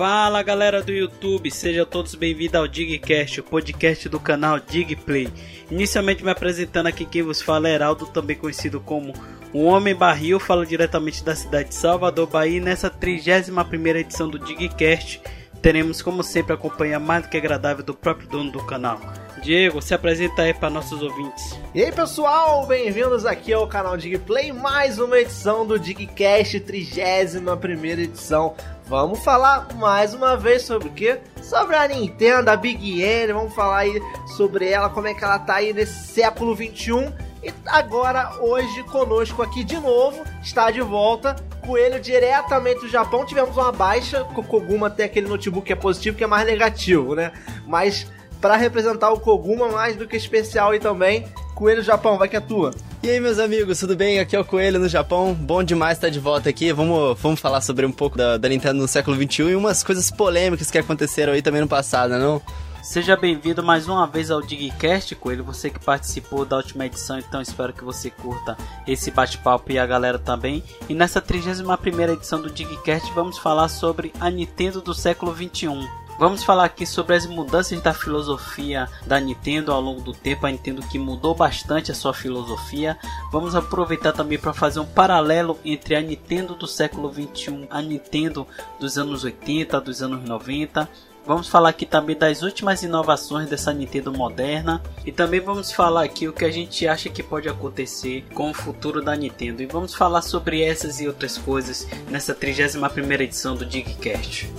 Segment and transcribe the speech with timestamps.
[0.00, 5.28] Fala galera do YouTube, sejam todos bem-vindos ao Digcast, o podcast do canal Digplay.
[5.70, 9.12] Inicialmente me apresentando aqui quem vos fala é Heraldo, também conhecido como
[9.52, 12.62] o Homem Barril, falo diretamente da cidade de Salvador, Bahia.
[12.62, 15.20] Nessa 31 edição do Digcast,
[15.60, 19.00] teremos como sempre a companhia mais do que agradável do próprio dono do canal.
[19.42, 21.58] Diego, se apresenta aí para nossos ouvintes.
[21.74, 28.54] E aí pessoal, bem-vindos aqui ao canal Digplay, mais uma edição do Digcast, 31 edição.
[28.86, 31.20] Vamos falar mais uma vez sobre o quê?
[31.42, 34.02] Sobre a Nintendo, a Big N, vamos falar aí
[34.36, 37.29] sobre ela, como é que ela tá aí nesse século 21.
[37.42, 41.34] E agora, hoje, conosco aqui de novo, está de volta,
[41.66, 43.24] Coelho diretamente do Japão.
[43.24, 47.32] Tivemos uma baixa, Koguma tem aquele notebook que é positivo, que é mais negativo, né?
[47.66, 48.06] Mas
[48.40, 52.40] para representar o Koguma, mais do que especial aí também, Coelho Japão, vai que é
[52.40, 52.72] tua.
[53.02, 54.18] E aí, meus amigos, tudo bem?
[54.18, 55.32] Aqui é o Coelho no Japão.
[55.34, 56.72] Bom demais estar de volta aqui.
[56.72, 60.10] Vamos, vamos falar sobre um pouco da, da Nintendo no século XXI e umas coisas
[60.10, 62.42] polêmicas que aconteceram aí também no passado, não?
[62.90, 65.44] Seja bem-vindo mais uma vez ao Digcast, Coelho.
[65.44, 69.86] Você que participou da última edição, então espero que você curta esse bate-papo e a
[69.86, 70.60] galera também.
[70.88, 75.88] E nessa 31 edição do Digcast vamos falar sobre a Nintendo do século 21.
[76.18, 80.50] Vamos falar aqui sobre as mudanças da filosofia da Nintendo ao longo do tempo, a
[80.50, 82.98] Nintendo que mudou bastante a sua filosofia.
[83.30, 88.44] Vamos aproveitar também para fazer um paralelo entre a Nintendo do século 21, a Nintendo
[88.80, 90.88] dos anos 80, dos anos 90.
[91.30, 96.26] Vamos falar aqui também das últimas inovações dessa Nintendo moderna e também vamos falar aqui
[96.26, 99.62] o que a gente acha que pode acontecer com o futuro da Nintendo.
[99.62, 104.50] E vamos falar sobre essas e outras coisas nessa 31ª edição do Digcast.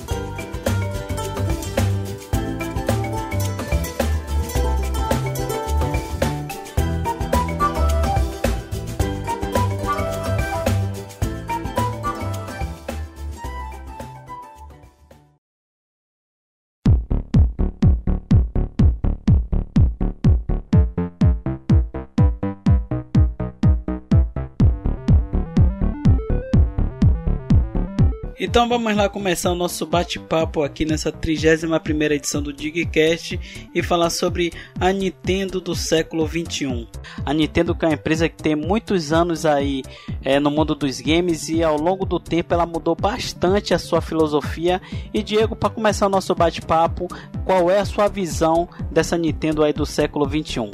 [28.52, 31.74] Então vamos lá começar o nosso bate-papo aqui nessa 31
[32.12, 33.40] edição do Digcast
[33.74, 36.86] e falar sobre a Nintendo do século 21.
[37.26, 39.84] A Nintendo que é uma empresa que tem muitos anos aí
[40.22, 44.02] é, no mundo dos games e ao longo do tempo ela mudou bastante a sua
[44.02, 44.82] filosofia.
[45.14, 47.08] E Diego, para começar o nosso bate-papo,
[47.46, 50.72] qual é a sua visão dessa Nintendo aí do século 21?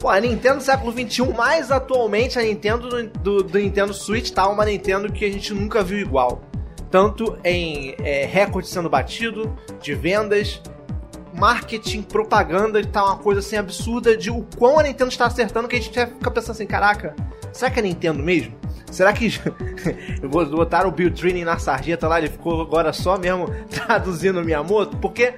[0.00, 4.30] Pô, a Nintendo do século XXI, mais atualmente a Nintendo do, do, do Nintendo Switch,
[4.30, 6.42] tá uma Nintendo que a gente nunca viu igual
[6.90, 10.60] tanto em é, recorde sendo batido, de vendas,
[11.34, 15.76] marketing, propaganda, tá uma coisa assim absurda de o quão a Nintendo está acertando que
[15.76, 17.14] a gente fica pensando assim, caraca,
[17.52, 18.54] será que é Nintendo mesmo?
[18.90, 19.26] Será que
[20.22, 24.42] eu vou botar o Bill Training na sarjeta lá, ele ficou agora só mesmo traduzindo
[24.42, 24.96] Miyamoto?
[24.96, 25.34] Porque,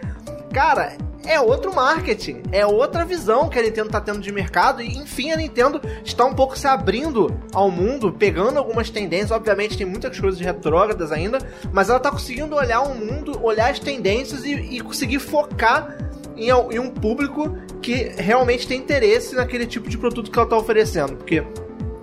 [0.52, 4.96] cara, é outro marketing, é outra visão que a Nintendo está tendo de mercado e
[4.96, 9.86] enfim a Nintendo está um pouco se abrindo ao mundo, pegando algumas tendências, obviamente tem
[9.86, 11.38] muitas coisas retrógradas ainda,
[11.72, 15.98] mas ela está conseguindo olhar o mundo, olhar as tendências e, e conseguir focar
[16.36, 20.56] em, em, um público que realmente tem interesse naquele tipo de produto que ela está
[20.56, 21.44] oferecendo, porque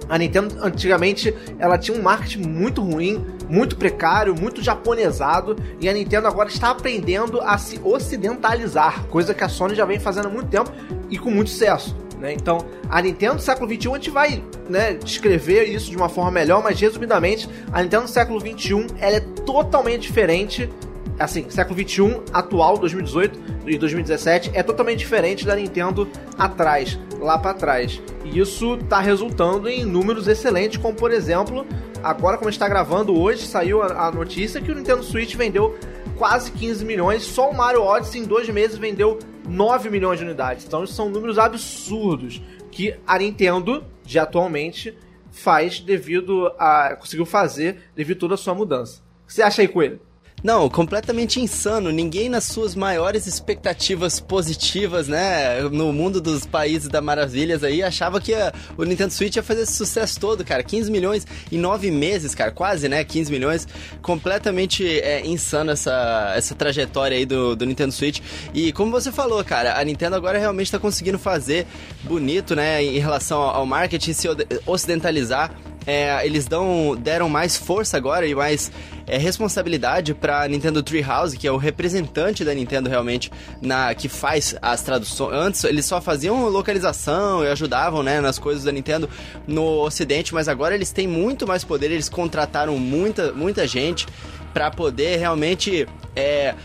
[0.08, 5.94] a Nintendo antigamente ela tinha um marketing muito ruim, muito precário, muito japonesado, e a
[5.94, 10.32] Nintendo agora está aprendendo a se ocidentalizar, coisa que a Sony já vem fazendo há
[10.32, 10.72] muito tempo
[11.10, 11.96] e com muito sucesso.
[12.20, 12.34] Né?
[12.34, 16.32] Então, a Nintendo do século XXI, a gente vai né, descrever isso de uma forma
[16.32, 20.70] melhor, mas resumidamente, a Nintendo do século XXI ela é totalmente diferente
[21.18, 26.08] assim, século 21 atual, 2018 e 2017 é totalmente diferente da Nintendo
[26.38, 28.02] atrás, lá para trás.
[28.24, 31.66] E isso tá resultando em números excelentes, como por exemplo,
[32.06, 35.78] agora como está gravando hoje, saiu a, a notícia que o Nintendo Switch vendeu
[36.16, 40.66] quase 15 milhões, só o Mario Odyssey em dois meses vendeu 9 milhões de unidades.
[40.66, 42.42] Então, são números absurdos
[42.72, 44.96] que a Nintendo, de atualmente,
[45.32, 46.96] faz devido a.
[46.96, 49.02] conseguiu fazer devido a toda a sua mudança.
[49.24, 50.00] O que você acha aí, Coelho?
[50.44, 51.92] Não, completamente insano.
[51.92, 58.22] Ninguém nas suas maiores expectativas positivas, né, no mundo dos países da maravilhas aí, achava
[58.22, 60.64] que a, o Nintendo Switch ia fazer esse sucesso todo, cara.
[60.64, 63.68] 15 milhões em 9 meses, cara, quase, né, 15 milhões.
[64.02, 68.20] Completamente é, insano essa, essa trajetória aí do, do Nintendo Switch.
[68.54, 71.66] E como você falou, cara, a Nintendo agora realmente tá conseguindo fazer
[72.04, 74.28] bonito, né, em relação ao marketing, se
[74.66, 75.52] ocidentalizar
[75.86, 78.72] é, eles dão, deram mais força agora e mais
[79.08, 84.56] é, responsabilidade para Nintendo Treehouse, que é o representante da Nintendo realmente na que faz
[84.62, 85.34] as traduções.
[85.34, 89.10] Antes eles só faziam localização e ajudavam, né, nas coisas da Nintendo
[89.48, 91.92] no Ocidente, mas agora eles têm muito mais poder.
[91.92, 94.08] Eles contrataram muita, muita gente
[94.54, 96.56] para poder realmente é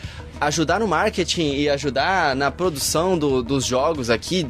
[0.40, 4.46] ajudar no marketing e ajudar na produção do, dos jogos aqui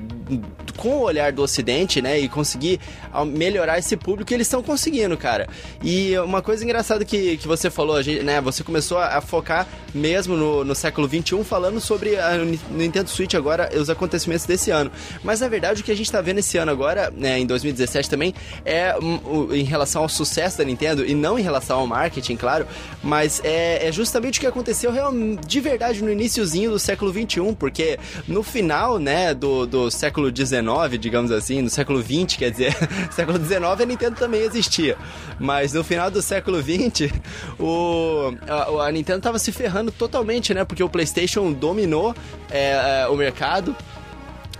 [0.76, 2.18] com o olhar do Ocidente, né?
[2.18, 2.80] E conseguir
[3.26, 5.48] melhorar esse público, eles estão conseguindo, cara.
[5.82, 8.40] E uma coisa engraçada que, que você falou, gente, né?
[8.40, 12.38] Você começou a, focar mesmo no, no século XXI falando sobre a
[12.70, 14.90] Nintendo Switch agora, os acontecimentos desse ano.
[15.22, 18.08] Mas na verdade o que a gente tá vendo esse ano agora, né, em 2017
[18.08, 18.34] também,
[18.64, 22.66] é um, em relação ao sucesso da Nintendo e não em relação ao marketing, claro,
[23.02, 25.12] mas é, é justamente o que aconteceu real,
[25.46, 30.98] de verdade no iníciozinho do século XXI, porque no final, né, do, do século XIX
[30.98, 32.76] digamos assim, no século XX, quer dizer,
[33.10, 34.96] século XIX a Nintendo também existia.
[35.38, 37.12] Mas no final do século XX,
[37.58, 40.64] o, a, a Nintendo estava se ferrando totalmente, né?
[40.64, 42.14] Porque o PlayStation dominou
[42.50, 43.74] é, é, o mercado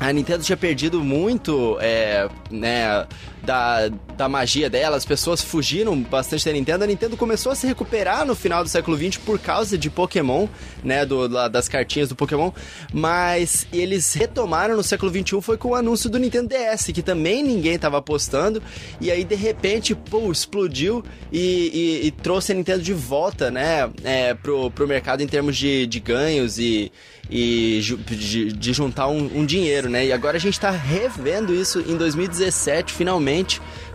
[0.01, 3.07] a Nintendo tinha perdido muito, é, né,
[3.43, 6.85] da, da magia dela, as pessoas fugiram bastante da Nintendo.
[6.85, 10.47] A Nintendo começou a se recuperar no final do século XX por causa de Pokémon,
[10.85, 12.51] né, do, das cartinhas do Pokémon,
[12.93, 17.43] mas eles retomaram no século XXI foi com o anúncio do Nintendo DS, que também
[17.43, 18.63] ninguém estava apostando,
[19.01, 23.91] e aí de repente, pô, explodiu e, e, e trouxe a Nintendo de volta, né,
[24.05, 26.93] é, pro, pro mercado em termos de, de ganhos e,
[27.31, 30.05] e de, de juntar um, um, dinheiro, né?
[30.05, 33.30] E agora a gente está revendo isso em 2017, finalmente,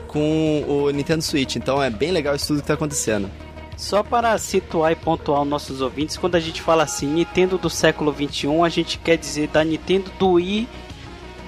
[0.07, 1.55] com o Nintendo Switch.
[1.55, 3.29] Então é bem legal isso tudo que está acontecendo.
[3.77, 7.69] Só para situar e pontuar os nossos ouvintes, quando a gente fala assim, Nintendo do
[7.69, 10.67] século 21, a gente quer dizer da Nintendo do Wii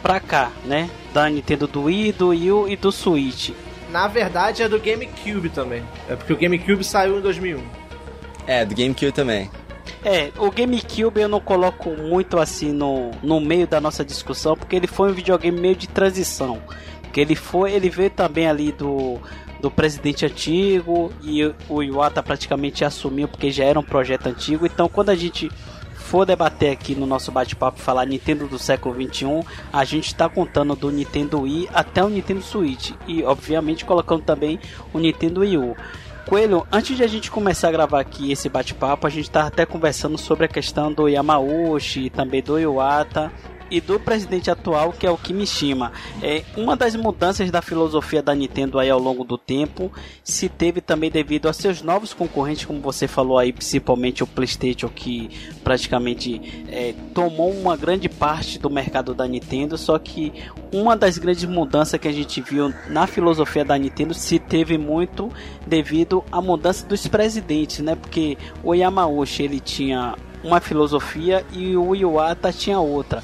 [0.01, 0.89] pra cá, né?
[1.13, 3.51] Da Nintendo do Wii, do Wii e do Switch.
[3.89, 5.83] Na verdade é do GameCube também.
[6.09, 7.63] É porque o GameCube saiu em 2001.
[8.45, 9.49] É, do GameCube também.
[10.03, 14.75] É, o GameCube eu não coloco muito assim no, no meio da nossa discussão, porque
[14.75, 16.61] ele foi um videogame meio de transição.
[17.17, 19.17] Porque ele foi, ele veio também ali do,
[19.59, 24.67] do presidente antigo e o Iwata praticamente assumiu porque já era um projeto antigo.
[24.67, 25.49] Então quando a gente
[25.95, 29.43] for debater aqui no nosso bate-papo falar Nintendo do século 21,
[29.73, 34.59] a gente está contando do Nintendo Wii até o Nintendo Switch e obviamente colocando também
[34.93, 35.75] o Nintendo Wii U.
[36.27, 39.65] Coelho, antes de a gente começar a gravar aqui esse bate-papo, a gente tá até
[39.65, 43.31] conversando sobre a questão do Yamauchi e também do Iwata
[43.69, 45.91] e do presidente atual, que é o Kimishima.
[46.21, 49.91] É, uma das mudanças da filosofia da Nintendo aí ao longo do tempo
[50.23, 54.89] se teve também devido a seus novos concorrentes, como você falou aí, principalmente o PlayStation,
[54.89, 55.29] que
[55.63, 59.77] praticamente é, tomou uma grande parte do mercado da Nintendo.
[59.77, 60.33] Só que
[60.71, 65.31] uma das grandes mudanças que a gente viu na filosofia da Nintendo se teve muito
[65.65, 67.95] devido à mudança dos presidentes, né?
[67.95, 73.23] Porque o Yamauchi ele tinha uma filosofia e o Iwata tinha outra.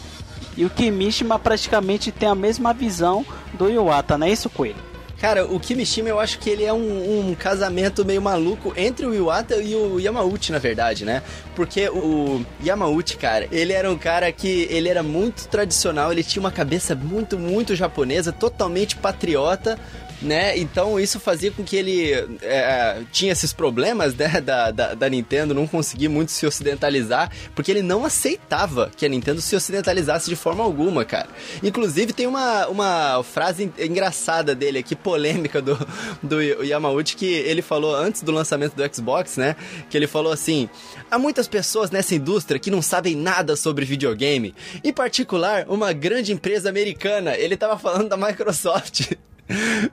[0.56, 4.94] E o Kimishima praticamente tem a mesma visão do Iwata, não é isso, Coelho?
[5.24, 9.16] Cara, o Kimishima eu acho que ele é um, um, casamento meio maluco entre o
[9.16, 11.24] Iwata e o Yamauchi, na verdade, né?
[11.56, 16.42] Porque o Yamauchi, cara, ele era um cara que ele era muito tradicional, ele tinha
[16.42, 19.80] uma cabeça muito, muito japonesa, totalmente patriota,
[20.24, 20.58] né?
[20.58, 22.12] Então isso fazia com que ele
[22.42, 27.70] é, tinha esses problemas, né, da, da, da, Nintendo não conseguir muito se ocidentalizar, porque
[27.70, 31.28] ele não aceitava que a Nintendo se ocidentalizasse de forma alguma, cara.
[31.62, 35.78] Inclusive tem uma, uma frase engraçada dele aqui, polêmica do,
[36.22, 39.56] do Yamauchi, que ele falou antes do lançamento do Xbox, né?
[39.90, 40.70] Que ele falou assim:
[41.12, 46.32] há muitas pessoas nessa indústria que não sabem nada sobre videogame, em particular uma grande
[46.32, 47.36] empresa americana.
[47.36, 49.12] Ele tava falando da Microsoft.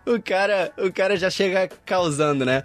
[0.07, 2.63] o cara, o cara já chega causando, né?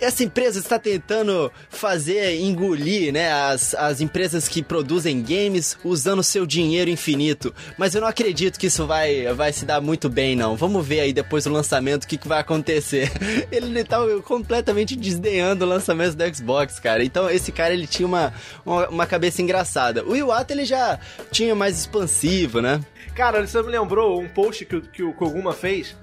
[0.00, 6.46] Essa empresa está tentando fazer engolir, né, as, as empresas que produzem games usando seu
[6.46, 7.52] dinheiro infinito.
[7.76, 10.54] Mas eu não acredito que isso vai, vai se dar muito bem, não.
[10.54, 13.10] Vamos ver aí depois do lançamento o que, que vai acontecer.
[13.50, 17.02] Ele tá completamente desdenhando o lançamento do Xbox, cara.
[17.02, 18.32] Então esse cara ele tinha uma,
[18.64, 20.04] uma, uma cabeça engraçada.
[20.04, 21.00] O Iwata ele já
[21.32, 22.80] tinha mais expansivo, né?
[23.16, 25.96] Cara, você me lembrou um post que, que o Koguma fez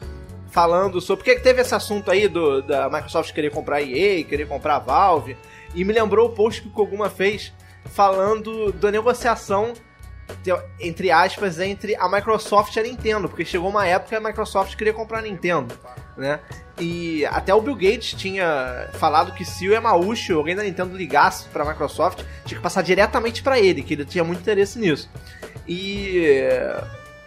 [0.56, 1.26] falando sobre.
[1.26, 5.36] Porque teve esse assunto aí do, da Microsoft querer comprar EA, querer comprar a Valve.
[5.76, 7.52] E me lembrou o post que o Koguma fez
[7.84, 9.74] falando da negociação,
[10.80, 13.28] entre aspas, entre a Microsoft e a Nintendo.
[13.28, 15.78] Porque chegou uma época que a Microsoft queria comprar a Nintendo,
[16.16, 16.40] né?
[16.80, 20.96] E até o Bill Gates tinha falado que se o Yamauchi ou alguém da Nintendo
[20.96, 24.80] ligasse para a Microsoft, tinha que passar diretamente para ele, que ele tinha muito interesse
[24.80, 25.10] nisso.
[25.68, 26.48] E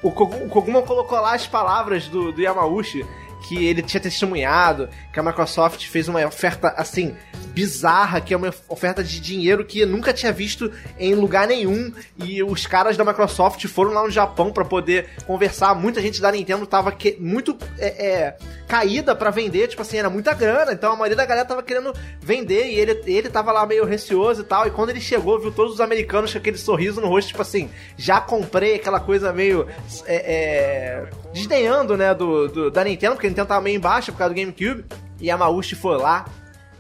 [0.03, 3.05] o Koguma colocou lá as palavras do, do Yamauchi
[3.47, 7.15] que ele tinha testemunhado, que a Microsoft fez uma oferta assim
[7.49, 11.93] bizarra, que é uma oferta de dinheiro que nunca tinha visto em lugar nenhum.
[12.17, 15.75] E os caras da Microsoft foram lá no Japão para poder conversar.
[15.75, 20.11] Muita gente da Nintendo tava que, muito é, é, caída para vender, tipo assim, era
[20.11, 20.73] muita grana.
[20.73, 24.43] Então a maioria da galera tava querendo vender e ele, ele tava lá meio receoso
[24.43, 24.67] e tal.
[24.67, 27.71] E quando ele chegou, viu todos os americanos com aquele sorriso no rosto, tipo assim,
[27.97, 29.67] já comprei aquela coisa meio
[30.07, 34.35] é, é, desdenhando, né, do, do, da Nintendo, porque Nintendo tava meio embaixo por causa
[34.35, 34.85] do GameCube.
[35.21, 36.25] E a Maushi foi lá,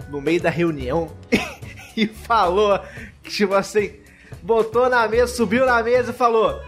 [0.09, 1.11] no meio da reunião,
[1.97, 2.81] e falou,
[3.25, 3.93] tipo assim,
[4.43, 6.61] botou na mesa, subiu na mesa e falou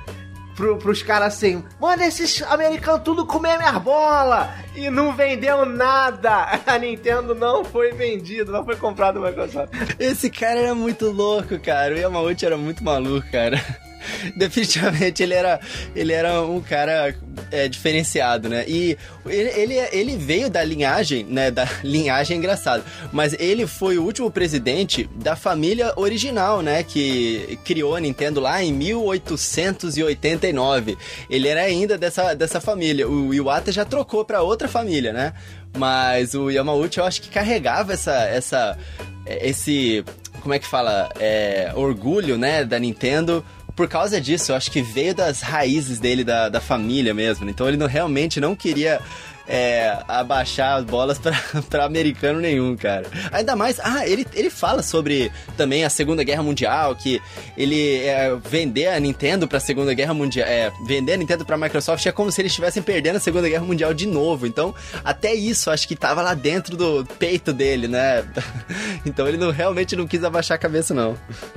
[0.61, 4.55] pro, pros caras assim: manda esses americanos tudo comer minha bola!
[4.77, 6.61] E não vendeu nada!
[6.67, 9.73] A Nintendo não foi vendida, não foi comprada no Microsoft.
[9.99, 11.95] Esse cara era muito louco, cara.
[11.95, 13.59] O Yamauchi era muito maluco, cara.
[14.37, 15.61] Definitivamente ele era,
[15.95, 17.15] ele era um cara
[17.51, 18.65] é, diferenciado, né?
[18.67, 21.51] E ele, ele, ele, veio da linhagem, né?
[21.51, 26.83] Da linhagem engraçada, mas ele foi o último presidente da família original, né?
[26.83, 30.97] Que criou a Nintendo lá em 1889.
[31.29, 33.09] Ele era ainda dessa, dessa família.
[33.09, 35.33] O Iwata já trocou para outra família, né?
[35.77, 38.77] Mas o Yamauchi eu acho que carregava essa, essa,
[39.27, 40.05] esse,
[40.41, 42.65] como é que fala, é, orgulho, né?
[42.65, 43.45] Da Nintendo
[43.81, 47.49] por causa disso, eu acho que veio das raízes dele, da, da família mesmo.
[47.49, 49.01] Então ele não, realmente não queria
[49.51, 53.05] é, abaixar as bolas para americano nenhum, cara.
[53.33, 57.21] Ainda mais, ah, ele, ele fala sobre também a Segunda Guerra Mundial, que
[57.57, 62.07] ele é, vender a Nintendo pra Segunda Guerra Mundial, é, vender a Nintendo pra Microsoft
[62.07, 64.47] é como se eles estivessem perdendo a Segunda Guerra Mundial de novo.
[64.47, 64.73] Então,
[65.05, 68.25] até isso acho que tava lá dentro do peito dele, né?
[69.05, 71.17] então ele não, realmente não quis abaixar a cabeça, não.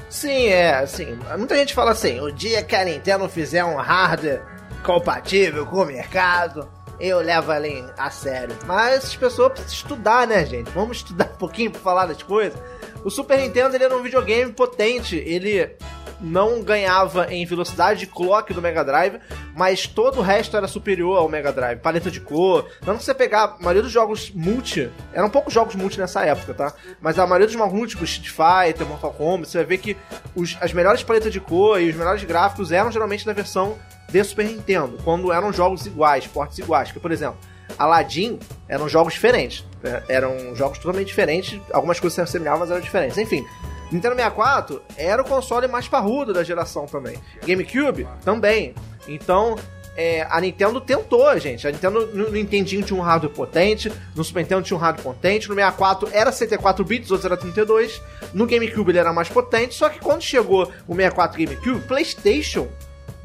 [0.10, 4.42] Sim, é, assim, muita gente fala assim, o dia que a Nintendo fizer um hardware
[4.84, 6.68] compatível com o mercado,
[7.00, 8.56] eu levo ela a sério.
[8.66, 10.70] Mas as pessoas precisam estudar, né, gente?
[10.72, 12.60] Vamos estudar um pouquinho pra falar das coisas.
[13.04, 15.76] O Super Nintendo ele era um videogame potente, ele
[16.24, 19.20] não ganhava em velocidade de clock do Mega Drive,
[19.54, 21.80] mas todo o resto era superior ao Mega Drive.
[21.80, 22.66] Paleta de cor.
[22.86, 26.54] Não que você pegar a maioria dos jogos multi, eram poucos jogos multi nessa época,
[26.54, 26.74] tá?
[27.02, 29.98] Mas a maioria dos jogos multi, tipo Street Fighter, Mortal Kombat, você vai ver que
[30.34, 33.78] os, as melhores paletas de cor e os melhores gráficos eram geralmente da versão
[34.10, 36.92] de Super Nintendo, quando eram jogos iguais, portes iguais.
[36.92, 37.38] Que, por exemplo,
[37.78, 39.66] Aladdin eram jogos diferentes.
[39.82, 40.04] Né?
[40.08, 43.18] Eram jogos totalmente diferentes, algumas coisas se assemelhavam, mas eram diferentes.
[43.18, 43.46] Enfim,
[43.94, 47.18] Nintendo 64 era o console mais parrudo da geração também.
[47.46, 48.74] GameCube também.
[49.08, 49.56] Então,
[49.96, 51.68] é, a Nintendo tentou, gente.
[51.68, 55.48] A Nintendo no, Nintendinho tinha um hardware potente, no Super Nintendo tinha um hardware potente,
[55.48, 58.02] no 64 era 74 bits, outros era 32,
[58.34, 62.68] no GameCube ele era mais potente, só que quando chegou o 64 GameCube, PlayStation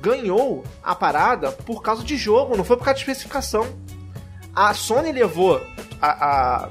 [0.00, 3.66] ganhou a parada por causa de jogo, não foi por causa de especificação.
[4.54, 5.60] A Sony levou
[6.00, 6.68] a, a,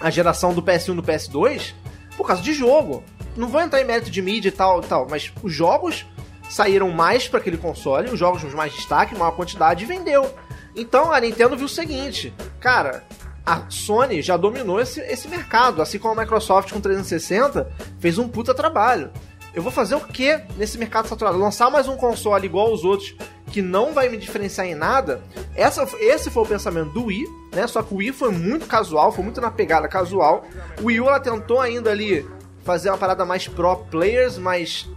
[0.00, 1.74] a geração do PS1 e do PS2
[2.16, 3.02] por causa de jogo.
[3.36, 6.06] Não vou entrar em mérito de mídia e tal, tal, mas os jogos
[6.48, 10.32] saíram mais para aquele console, os jogos com mais destaque, maior quantidade, e vendeu.
[10.76, 13.04] Então a Nintendo viu o seguinte, cara,
[13.46, 18.28] a Sony já dominou esse, esse mercado, assim como a Microsoft com 360 fez um
[18.28, 19.10] puta trabalho.
[19.54, 21.38] Eu vou fazer o que nesse mercado saturado?
[21.38, 23.14] Lançar mais um console igual aos outros
[23.52, 25.22] que não vai me diferenciar em nada?
[25.54, 27.64] Essa, esse foi o pensamento do Wii, né?
[27.68, 30.44] Só que o Wii foi muito casual, foi muito na pegada casual.
[30.80, 32.28] O Wii U ela tentou ainda ali
[32.64, 34.88] fazer uma parada mais pro players, mas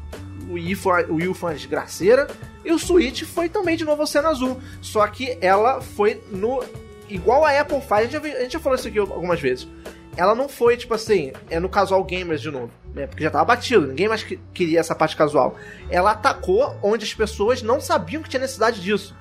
[0.50, 0.78] o Wii
[1.10, 2.28] o Wii uma desgraceira.
[2.64, 4.60] E o Switch foi também de novo cena azul.
[4.82, 6.64] Só que ela foi no.
[7.10, 9.68] Igual a Apple faz, a gente, já, a gente já falou isso aqui algumas vezes
[10.18, 13.06] ela não foi, tipo assim, é no casual gamers de novo, né?
[13.06, 15.56] Porque já tava batido, ninguém mais queria essa parte casual.
[15.92, 19.16] Ela atacou onde as pessoas não sabiam que tinha necessidade disso.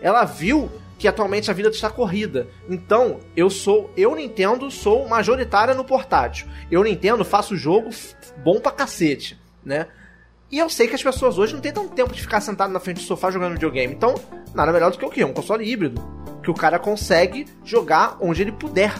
[0.00, 2.48] Ela viu que atualmente a vida está corrida.
[2.68, 6.48] Então, eu sou, eu Nintendo sou majoritária no portátil.
[6.70, 7.90] Eu Nintendo faço jogo
[8.42, 9.86] bom pra cacete, né?
[10.50, 12.80] E eu sei que as pessoas hoje não têm tanto tempo de ficar sentado na
[12.80, 13.94] frente do sofá jogando videogame.
[13.94, 14.14] Então,
[14.54, 15.22] nada melhor do que o quê?
[15.22, 16.02] Um console híbrido.
[16.42, 18.94] Que o cara consegue jogar onde ele puder.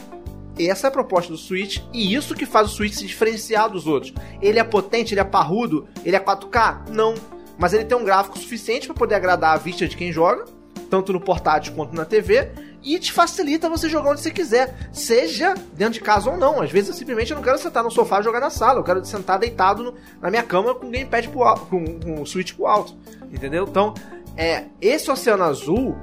[0.58, 3.86] Essa é a proposta do Switch e isso que faz o Switch se diferenciar dos
[3.86, 4.12] outros.
[4.42, 6.90] Ele é potente, ele é parrudo, ele é 4K?
[6.90, 7.14] Não.
[7.56, 10.44] Mas ele tem um gráfico suficiente para poder agradar a vista de quem joga,
[10.88, 12.50] tanto no portátil quanto na TV,
[12.82, 16.62] e te facilita você jogar onde você quiser, seja dentro de casa ou não.
[16.62, 19.04] Às vezes eu simplesmente não quero sentar no sofá e jogar na sala, eu quero
[19.04, 22.54] sentar deitado no, na minha cama com o gamepad pro alto, com, com o Switch
[22.54, 22.96] pro alto,
[23.32, 23.66] entendeu?
[23.68, 23.94] Então,
[24.36, 25.96] é, esse Oceano Azul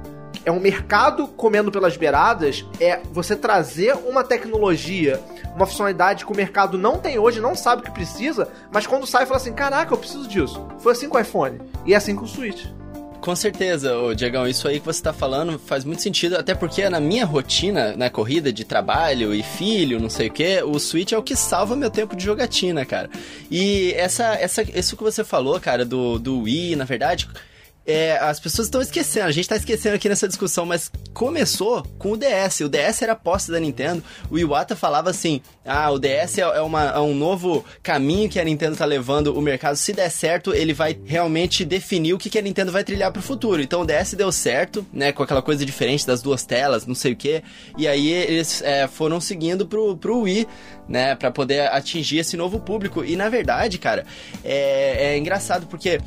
[0.44, 5.20] é um mercado comendo pelas beiradas, é você trazer uma tecnologia,
[5.56, 9.06] uma funcionalidade que o mercado não tem hoje, não sabe o que precisa, mas quando
[9.06, 10.64] sai fala assim: caraca, eu preciso disso.
[10.78, 12.66] Foi assim com o iPhone e é assim com o Switch.
[13.26, 16.88] Com certeza, ô, Diegão, isso aí que você tá falando faz muito sentido, até porque
[16.88, 21.10] na minha rotina, na corrida de trabalho e filho, não sei o que, o Switch
[21.10, 23.10] é o que salva meu tempo de jogatina, cara.
[23.50, 27.28] E essa, essa, isso que você falou, cara, do, do Wii, na verdade,
[27.86, 32.12] é, as pessoas estão esquecendo, a gente tá esquecendo aqui nessa discussão, mas começou com
[32.12, 32.60] o DS.
[32.60, 34.02] O DS era posse da Nintendo.
[34.28, 38.40] O Iwata falava assim: ah, o DS é, é, uma, é um novo caminho que
[38.40, 39.76] a Nintendo tá levando o mercado.
[39.76, 43.22] Se der certo, ele vai realmente definir o que, que a Nintendo vai trilhar pro
[43.22, 43.62] futuro.
[43.62, 47.12] Então o DS deu certo, né, com aquela coisa diferente das duas telas, não sei
[47.12, 47.42] o que.
[47.78, 50.48] E aí eles é, foram seguindo pro, pro Wii,
[50.88, 53.04] né, para poder atingir esse novo público.
[53.04, 54.04] E na verdade, cara,
[54.44, 56.00] é, é engraçado porque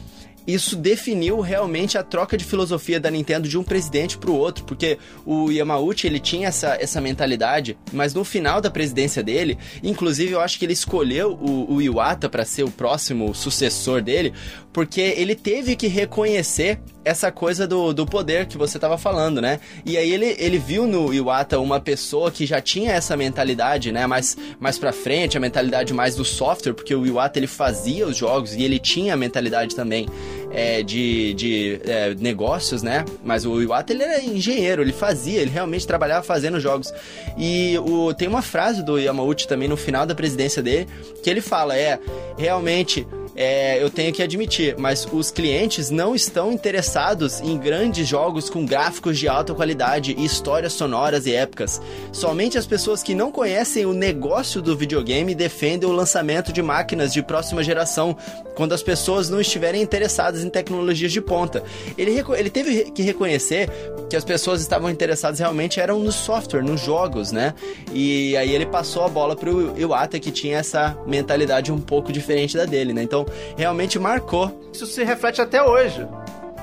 [0.47, 4.63] isso definiu realmente a troca de filosofia da Nintendo de um presidente para o outro,
[4.63, 10.33] porque o Yamauchi ele tinha essa, essa mentalidade, mas no final da presidência dele, inclusive
[10.33, 14.33] eu acho que ele escolheu o, o Iwata para ser o próximo sucessor dele,
[14.79, 19.59] porque ele teve que reconhecer essa coisa do, do poder que você estava falando, né?
[19.85, 24.07] E aí ele, ele viu no Iwata uma pessoa que já tinha essa mentalidade, né?
[24.07, 28.15] Mais, mais pra frente, a mentalidade mais do software, porque o Iwata ele fazia os
[28.15, 30.07] jogos e ele tinha a mentalidade também
[30.49, 33.03] é, de, de é, negócios, né?
[33.21, 36.93] Mas o Iwata ele era engenheiro, ele fazia, ele realmente trabalhava fazendo jogos.
[37.37, 40.87] E o, tem uma frase do Yamauchi também no final da presidência dele
[41.21, 41.99] que ele fala: é
[42.37, 43.05] realmente
[43.41, 48.65] é, eu tenho que admitir, mas os clientes não estão interessados em grandes jogos com
[48.65, 51.81] gráficos de alta qualidade e histórias sonoras e épicas.
[52.11, 57.13] Somente as pessoas que não conhecem o negócio do videogame defendem o lançamento de máquinas
[57.13, 58.17] de próxima geração,
[58.55, 61.63] quando as pessoas não estiverem interessadas em tecnologias de ponta.
[61.97, 63.69] Ele, ele teve que reconhecer
[64.09, 67.53] que as pessoas estavam interessadas realmente eram no software, nos jogos, né?
[67.93, 72.57] E aí ele passou a bola pro Iwata, que tinha essa mentalidade um pouco diferente
[72.57, 73.01] da dele, né?
[73.01, 74.69] Então, realmente marcou.
[74.73, 76.07] Isso se reflete até hoje.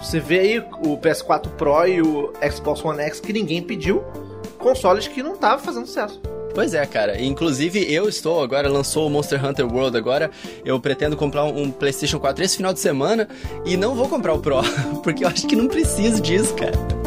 [0.00, 4.04] Você vê aí o PS4 Pro e o Xbox One X que ninguém pediu,
[4.58, 6.20] consoles que não estavam fazendo sucesso.
[6.54, 7.20] Pois é, cara.
[7.20, 10.30] Inclusive, eu estou agora, lançou o Monster Hunter World agora.
[10.64, 13.28] Eu pretendo comprar um PlayStation 4 esse final de semana
[13.66, 14.62] e não vou comprar o Pro,
[15.04, 17.05] porque eu acho que não preciso disso, cara.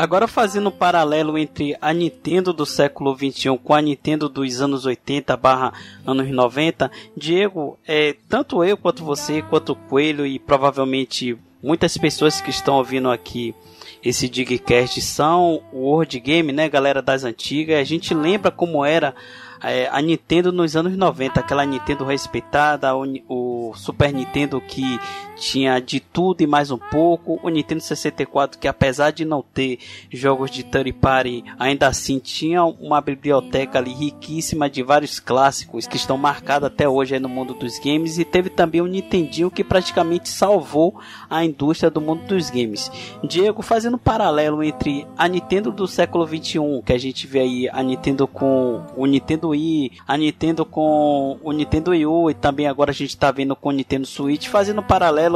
[0.00, 4.86] Agora fazendo um paralelo entre a Nintendo do século 21 com a Nintendo dos anos
[4.86, 5.74] 80 barra
[6.06, 12.40] anos 90, Diego, é, tanto eu quanto você, quanto o Coelho e provavelmente muitas pessoas
[12.40, 13.54] que estão ouvindo aqui
[14.02, 17.78] esse Digcast são o World Game, né, galera das antigas.
[17.78, 19.14] A gente lembra como era
[19.62, 24.98] é, a Nintendo nos anos 90, aquela Nintendo respeitada, o, o, Super Nintendo que
[25.40, 29.78] tinha de tudo e mais um pouco, o Nintendo 64 que apesar de não ter
[30.10, 35.96] jogos de third party, ainda assim tinha uma biblioteca ali riquíssima de vários clássicos que
[35.96, 40.28] estão marcados até hoje no mundo dos games e teve também o Nintendinho que praticamente
[40.28, 42.90] salvou a indústria do mundo dos games.
[43.24, 47.68] Diego, fazendo um paralelo entre a Nintendo do século 21, que a gente vê aí
[47.72, 52.66] a Nintendo com o Nintendo Wii, a Nintendo com o Nintendo Wii U e também
[52.66, 54.48] agora a gente está vendo com o Nintendo Switch.
[54.48, 55.29] Fazendo um paralelo,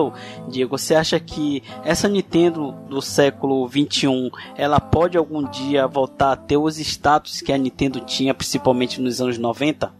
[0.48, 6.37] Diego, você acha que essa Nintendo do século 21 ela pode algum dia voltar a
[6.37, 9.92] ter os status que a Nintendo tinha, principalmente nos anos 90?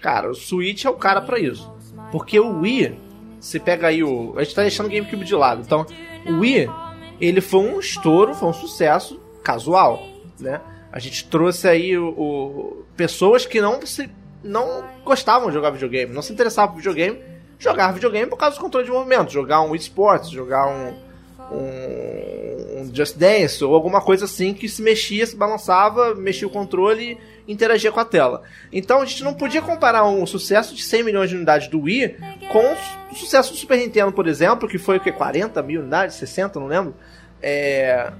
[0.00, 1.72] Cara, o Switch é o cara para isso.
[2.12, 2.98] Porque o Wii,
[3.40, 4.34] você pega aí o.
[4.36, 5.62] A gente tá deixando o GameCube de lado.
[5.62, 5.86] Então,
[6.26, 6.68] o Wii,
[7.20, 10.02] ele foi um estouro, foi um sucesso casual,
[10.38, 10.60] né?
[10.92, 14.08] A gente trouxe aí o, o pessoas que não se
[14.42, 17.18] não gostavam de jogar videogame, não se interessavam por videogame,
[17.58, 20.94] jogar videogame por causa do controle de movimento, jogar um esportes, jogar um,
[21.50, 26.50] um, um, Just Dance ou alguma coisa assim que se mexia, se balançava, mexia o
[26.50, 28.42] controle e interagia com a tela.
[28.72, 32.16] Então a gente não podia comparar um sucesso de 100 milhões de unidades do Wii
[32.52, 32.74] com
[33.12, 36.60] o sucesso do Super Nintendo, por exemplo, que foi o que 40 mil unidades, 60,
[36.60, 36.94] não lembro.
[37.42, 38.12] É...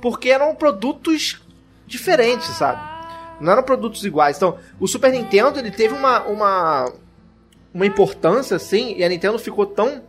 [0.00, 1.40] Porque eram produtos
[1.86, 2.94] diferentes, sabe?
[3.40, 4.36] Não eram produtos iguais.
[4.36, 6.92] Então, o Super Nintendo ele teve uma, uma,
[7.74, 10.02] uma importância assim, e a Nintendo ficou tão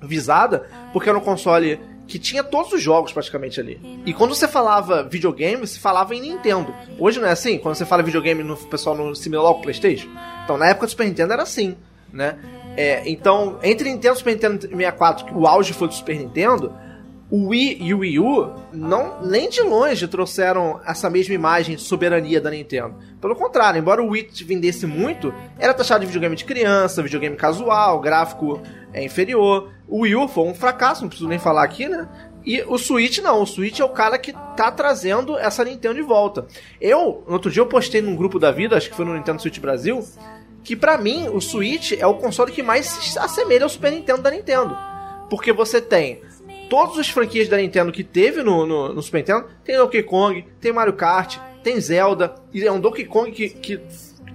[0.00, 3.78] visada porque era um console que tinha todos os jogos praticamente ali.
[4.06, 6.74] E quando você falava videogame, você falava em Nintendo.
[6.98, 7.58] Hoje não é assim?
[7.58, 10.08] Quando você fala videogame, no, pessoal no assimila logo PlayStation.
[10.44, 11.76] Então, na época do Super Nintendo era assim,
[12.10, 12.38] né?
[12.76, 16.72] É, então, entre Nintendo e Super Nintendo 64, que o auge foi do Super Nintendo,
[17.30, 21.82] o Wii e o Wii U não, nem de longe trouxeram essa mesma imagem de
[21.82, 22.94] soberania da Nintendo.
[23.20, 28.00] Pelo contrário, embora o Wii vendesse muito, era taxado de videogame de criança, videogame casual,
[28.00, 28.62] gráfico
[28.94, 29.70] é, inferior.
[29.86, 32.08] O Wii U foi um fracasso, não preciso nem falar aqui, né?
[32.46, 36.02] E o Switch não, o Switch é o cara que tá trazendo essa Nintendo de
[36.02, 36.46] volta.
[36.80, 39.42] Eu, no outro dia eu postei num grupo da vida, acho que foi no Nintendo
[39.42, 40.02] Switch Brasil,
[40.64, 44.22] que para mim o Switch é o console que mais se assemelha ao Super Nintendo
[44.22, 44.74] da Nintendo.
[45.28, 46.22] Porque você tem
[46.68, 50.44] todas as franquias da Nintendo que teve no, no, no Super Nintendo, tem Donkey Kong,
[50.60, 53.80] tem Mario Kart, tem Zelda, e é um Donkey Kong que, que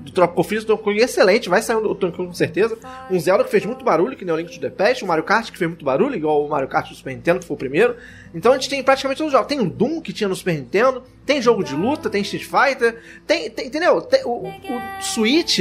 [0.04, 2.78] do Tropical Freeze, Donkey Kong excelente, vai sair o Donkey Kong com certeza.
[3.10, 5.24] Um Zelda que fez muito barulho, que nem o Link to the Past, um Mario
[5.24, 7.58] Kart que fez muito barulho, igual o Mario Kart do Super Nintendo, que foi o
[7.58, 7.96] primeiro.
[8.34, 9.48] Então a gente tem praticamente todos os jogos.
[9.48, 13.00] Tem o Doom que tinha no Super Nintendo, tem jogo de luta, tem Street Fighter,
[13.26, 14.02] tem, tem entendeu?
[14.02, 15.60] Tem, o, o Switch,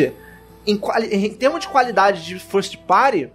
[0.66, 0.80] em,
[1.10, 3.30] em termos de qualidade de first party,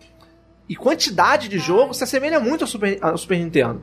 [0.70, 3.82] e quantidade de jogo se assemelha muito ao Super, ao Super Nintendo.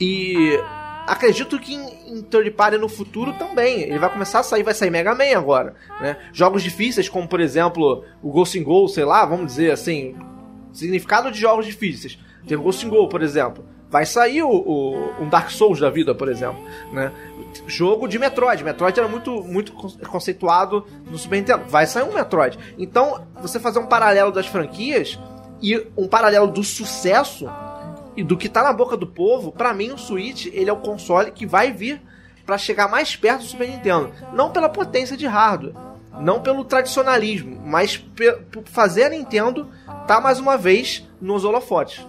[0.00, 0.58] E
[1.06, 3.82] acredito que em, em third party no futuro também.
[3.82, 5.74] Ele vai começar a sair, vai sair Mega Man agora.
[6.00, 6.16] Né?
[6.32, 10.16] Jogos difíceis, como por exemplo o Ghost in Goal, sei lá, vamos dizer assim.
[10.72, 12.18] Significado de jogos difíceis.
[12.46, 13.64] Tem o Ghost in Goal, por exemplo.
[13.88, 16.60] Vai sair o, o, um Dark Souls da vida, por exemplo.
[16.92, 17.12] Né?
[17.66, 18.62] Jogo de Metroid.
[18.62, 21.64] Metroid era muito, muito conceituado no Super Nintendo.
[21.68, 22.58] Vai sair um Metroid.
[22.76, 25.18] Então, você fazer um paralelo das franquias
[25.62, 27.48] e um paralelo do sucesso
[28.16, 30.80] e do que tá na boca do povo, para mim o Switch ele é o
[30.80, 32.00] console que vai vir
[32.44, 35.74] para chegar mais perto do Super Nintendo, não pela potência de hardware,
[36.20, 39.68] não pelo tradicionalismo, mas por fazer a Nintendo
[40.06, 42.06] tá mais uma vez nos holofotes.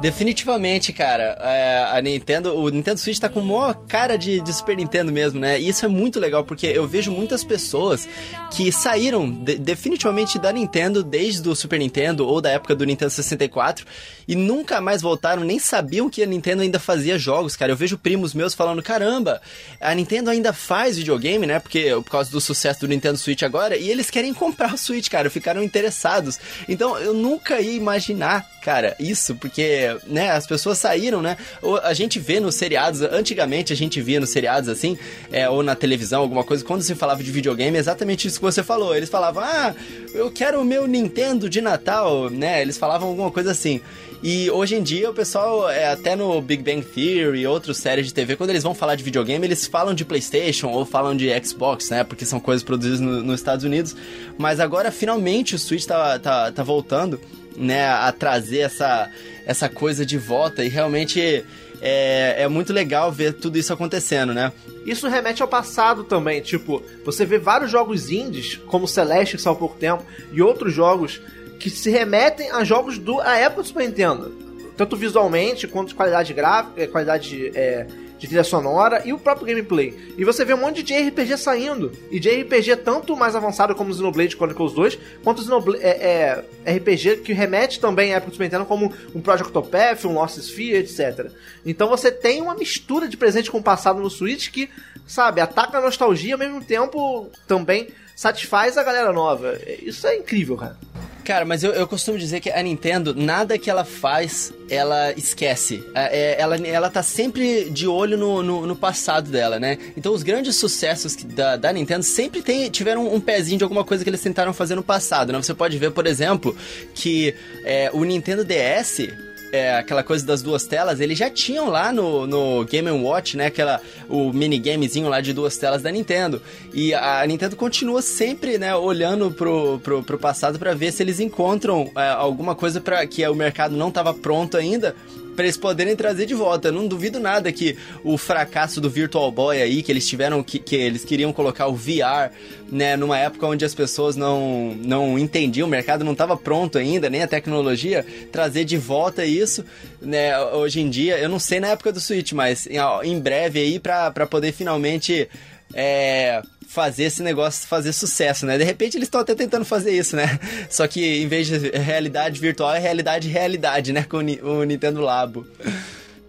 [0.00, 1.36] Definitivamente, cara.
[1.40, 5.38] É, a Nintendo, o Nintendo Switch tá com maior cara de, de, Super Nintendo mesmo,
[5.38, 5.60] né?
[5.60, 8.08] E isso é muito legal, porque eu vejo muitas pessoas
[8.50, 13.10] que saíram de, definitivamente da Nintendo desde o Super Nintendo ou da época do Nintendo
[13.10, 13.84] 64
[14.26, 17.72] e nunca mais voltaram, nem sabiam que a Nintendo ainda fazia jogos, cara.
[17.72, 19.42] Eu vejo primos meus falando, caramba,
[19.80, 21.58] a Nintendo ainda faz videogame, né?
[21.58, 25.10] Porque por causa do sucesso do Nintendo Switch agora, e eles querem comprar o Switch,
[25.10, 25.28] cara.
[25.28, 26.38] Ficaram interessados.
[26.66, 31.36] Então eu nunca ia imaginar, cara, isso, porque né, as pessoas saíram, né?
[31.82, 34.98] A gente vê nos seriados, antigamente a gente via nos seriados assim,
[35.30, 38.44] é, ou na televisão, alguma coisa, quando se falava de videogame, é exatamente isso que
[38.44, 38.94] você falou.
[38.94, 39.74] Eles falavam, ah,
[40.14, 42.60] eu quero o meu Nintendo de Natal, né?
[42.60, 43.80] Eles falavam alguma coisa assim.
[44.22, 48.06] E hoje em dia o pessoal, é, até no Big Bang Theory e outras séries
[48.06, 51.30] de TV, quando eles vão falar de videogame, eles falam de PlayStation ou falam de
[51.42, 52.04] Xbox, né?
[52.04, 53.96] Porque são coisas produzidas no, nos Estados Unidos.
[54.36, 57.18] Mas agora finalmente o Switch tá, tá, tá voltando
[57.56, 59.10] né, a trazer essa,
[59.50, 61.44] essa coisa de volta e realmente
[61.82, 64.52] é, é muito legal ver tudo isso acontecendo, né?
[64.86, 69.54] Isso remete ao passado também, tipo, você vê vários jogos indies, como Celeste, que saiu
[69.54, 71.20] há pouco tempo, e outros jogos
[71.58, 74.32] que se remetem a jogos da época do Super Nintendo.
[74.76, 77.88] Tanto visualmente quanto de qualidade gráfica, qualidade é,
[78.20, 80.14] de trilha sonora e o próprio gameplay.
[80.16, 81.90] E você vê um monte de RPG saindo.
[82.10, 86.44] E de RPG tanto mais avançado como o Xenoblade Chronicles 2, quanto o Xenoblade, é,
[86.66, 90.12] é, RPG que remete também à época do Super Nintendo, como um Project Octopath, um
[90.12, 91.30] Lost Sphere, etc.
[91.64, 94.68] Então você tem uma mistura de presente com o passado no Switch que,
[95.06, 97.88] sabe, ataca a nostalgia ao mesmo tempo também
[98.20, 99.58] satisfaz a galera nova.
[99.82, 100.76] Isso é incrível, cara.
[101.24, 105.82] Cara, mas eu, eu costumo dizer que a Nintendo, nada que ela faz, ela esquece.
[105.94, 109.78] É, é, ela, ela tá sempre de olho no, no, no, passado dela, né?
[109.96, 114.04] Então os grandes sucessos da, da Nintendo sempre tem, tiveram um pezinho de alguma coisa
[114.04, 115.42] que eles tentaram fazer no passado, né?
[115.42, 116.54] Você pode ver, por exemplo,
[116.94, 119.08] que é, o Nintendo DS
[119.52, 123.46] é, aquela coisa das duas telas, eles já tinham lá no, no Game Watch, né?
[123.46, 126.40] Aquela, o minigamezinho lá de duas telas da Nintendo.
[126.72, 131.20] E a Nintendo continua sempre, né, olhando pro, pro, pro passado para ver se eles
[131.20, 134.94] encontram é, alguma coisa para que o mercado não estava pronto ainda
[135.40, 136.68] para eles poderem trazer de volta.
[136.68, 137.74] Eu não duvido nada que
[138.04, 141.74] o fracasso do Virtual Boy aí, que eles tiveram que, que eles queriam colocar o
[141.74, 142.30] VR,
[142.70, 147.08] né, numa época onde as pessoas não não entendiam, o mercado não estava pronto ainda,
[147.08, 149.64] nem a tecnologia, trazer de volta isso,
[150.02, 153.60] né, hoje em dia, eu não sei na época do Switch, mas em, em breve
[153.60, 155.26] aí para poder finalmente
[155.72, 158.56] é, fazer esse negócio fazer sucesso, né?
[158.56, 160.38] De repente eles estão até tentando fazer isso, né?
[160.70, 164.04] Só que em vez de realidade virtual, é realidade realidade, né?
[164.04, 165.44] Com o Nintendo Labo.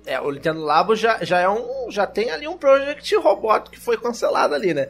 [0.03, 1.91] É, o Nintendo Labo já, já é um.
[1.91, 4.89] já tem ali um Project Robot que foi cancelado ali, né?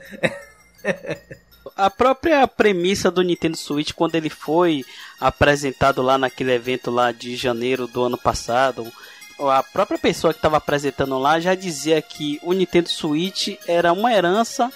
[1.76, 4.86] A própria premissa do Nintendo Switch, quando ele foi
[5.20, 8.90] apresentado lá naquele evento lá de janeiro do ano passado,
[9.38, 14.14] a própria pessoa que estava apresentando lá já dizia que o Nintendo Switch era uma
[14.14, 14.72] herança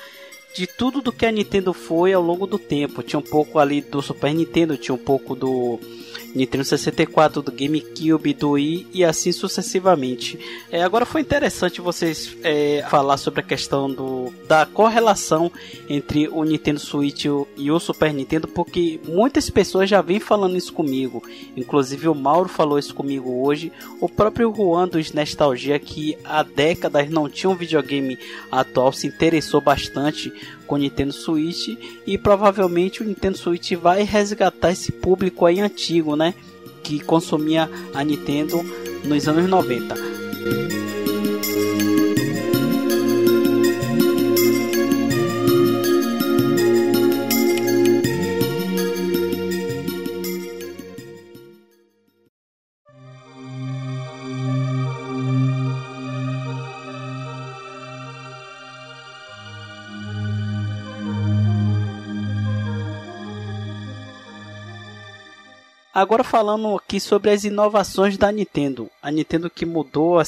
[0.55, 3.03] de tudo do que a Nintendo foi ao longo do tempo.
[3.03, 5.77] Tinha um pouco ali do Super Nintendo, tinha um pouco do
[6.35, 10.37] Nintendo 64, do GameCube, do Wii e assim sucessivamente.
[10.69, 15.49] É, agora foi interessante vocês é, falar sobre a questão do, da correlação
[15.87, 20.73] entre o Nintendo Switch e o Super Nintendo, porque muitas pessoas já vêm falando isso
[20.73, 21.23] comigo.
[21.55, 23.71] Inclusive o Mauro falou isso comigo hoje.
[24.01, 28.17] O próprio Juan dos Nostalgia, que há décadas não tinha um videogame
[28.51, 30.33] atual, se interessou bastante
[30.65, 36.15] com o Nintendo Switch e provavelmente o Nintendo Switch vai resgatar esse público aí antigo,
[36.15, 36.24] né?
[36.83, 38.61] Que consumia a Nintendo
[39.03, 39.95] nos anos 90.
[65.95, 68.89] Agora falando aqui sobre as inovações da Nintendo.
[69.01, 70.21] A Nintendo que mudou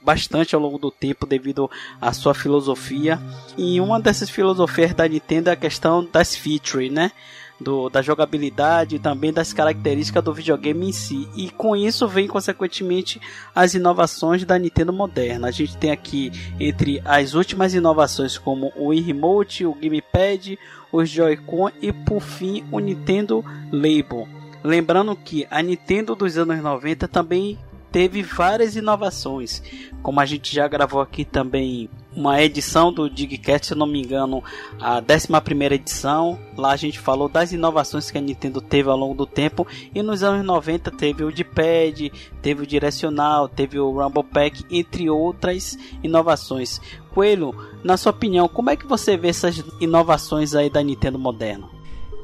[0.00, 3.20] bastante ao longo do tempo devido à sua filosofia.
[3.56, 7.12] E uma dessas filosofias da Nintendo é a questão das features, né?
[7.60, 11.28] Do, da jogabilidade e também das características do videogame em si.
[11.36, 13.20] E com isso vem, consequentemente,
[13.54, 15.46] as inovações da Nintendo moderna.
[15.46, 20.58] A gente tem aqui entre as últimas inovações como o Remote, o Gamepad,
[20.90, 24.41] os Joy-Con e por fim o Nintendo Label.
[24.64, 27.58] Lembrando que a Nintendo dos anos 90 também
[27.92, 29.62] teve várias inovações,
[30.02, 34.42] como a gente já gravou aqui também uma edição do Digcast, se não me engano,
[34.80, 36.38] a 11 edição.
[36.56, 39.66] Lá a gente falou das inovações que a Nintendo teve ao longo do tempo.
[39.94, 45.08] E nos anos 90 teve o D-Pad, teve o direcional, teve o Rumble Pack, entre
[45.08, 46.80] outras inovações.
[47.14, 51.71] Coelho, na sua opinião, como é que você vê essas inovações aí da Nintendo moderna?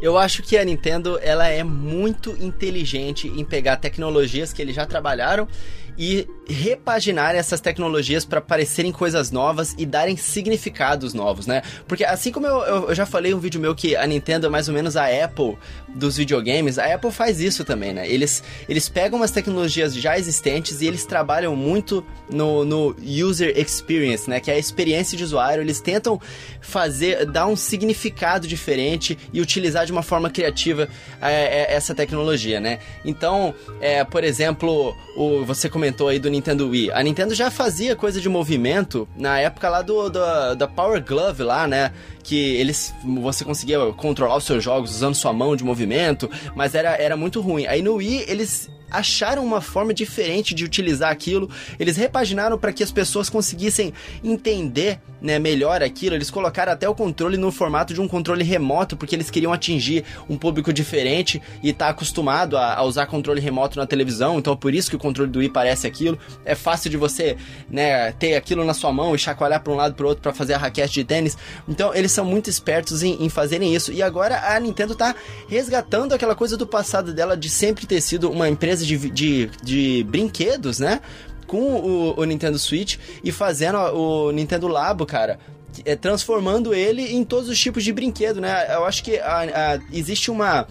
[0.00, 4.86] Eu acho que a Nintendo ela é muito inteligente em pegar tecnologias que eles já
[4.86, 5.48] trabalharam
[5.98, 11.62] e repaginar essas tecnologias para parecerem coisas novas e darem significados novos, né?
[11.86, 14.50] Porque assim como eu, eu, já falei em um vídeo meu que a Nintendo é
[14.50, 15.58] mais ou menos a Apple
[15.88, 18.08] dos videogames, a Apple faz isso também, né?
[18.08, 24.30] Eles, eles pegam umas tecnologias já existentes e eles trabalham muito no, no user experience,
[24.30, 24.40] né?
[24.40, 25.62] Que é a experiência de usuário.
[25.62, 26.20] Eles tentam
[26.60, 30.88] fazer, dar um significado diferente e utilizar de uma forma criativa
[31.20, 32.78] é, é, essa tecnologia, né?
[33.04, 36.92] Então, é, por exemplo, o, você comentou aí do Nintendo Wii.
[36.92, 41.42] A Nintendo já fazia coisa de movimento na época lá do, do da Power Glove
[41.42, 41.92] lá, né?
[42.22, 46.90] Que eles você conseguia controlar os seus jogos usando sua mão de movimento, mas era,
[46.96, 47.66] era muito ruim.
[47.66, 51.50] Aí no Wii eles acharam uma forma diferente de utilizar aquilo.
[51.78, 56.14] Eles repaginaram para que as pessoas conseguissem entender né, melhor aquilo.
[56.14, 60.04] Eles colocaram até o controle no formato de um controle remoto, porque eles queriam atingir
[60.28, 64.38] um público diferente e tá acostumado a, a usar controle remoto na televisão.
[64.38, 66.18] Então é por isso que o controle do Wii parece aquilo.
[66.44, 67.36] É fácil de você
[67.68, 70.54] né, ter aquilo na sua mão e chacoalhar para um lado para outro para fazer
[70.54, 71.36] a raquete de tênis.
[71.68, 73.92] Então eles são muito espertos em, em fazerem isso.
[73.92, 75.14] E agora a Nintendo tá
[75.48, 80.04] resgatando aquela coisa do passado dela de sempre ter sido uma empresa de, de, de
[80.04, 81.00] brinquedos, né?
[81.46, 85.38] Com o, o, Nintendo Switch e fazendo o Nintendo Labo, cara.
[85.84, 88.74] É, transformando ele em todos os tipos de brinquedo, né?
[88.74, 90.66] Eu acho que a, a, existe uma.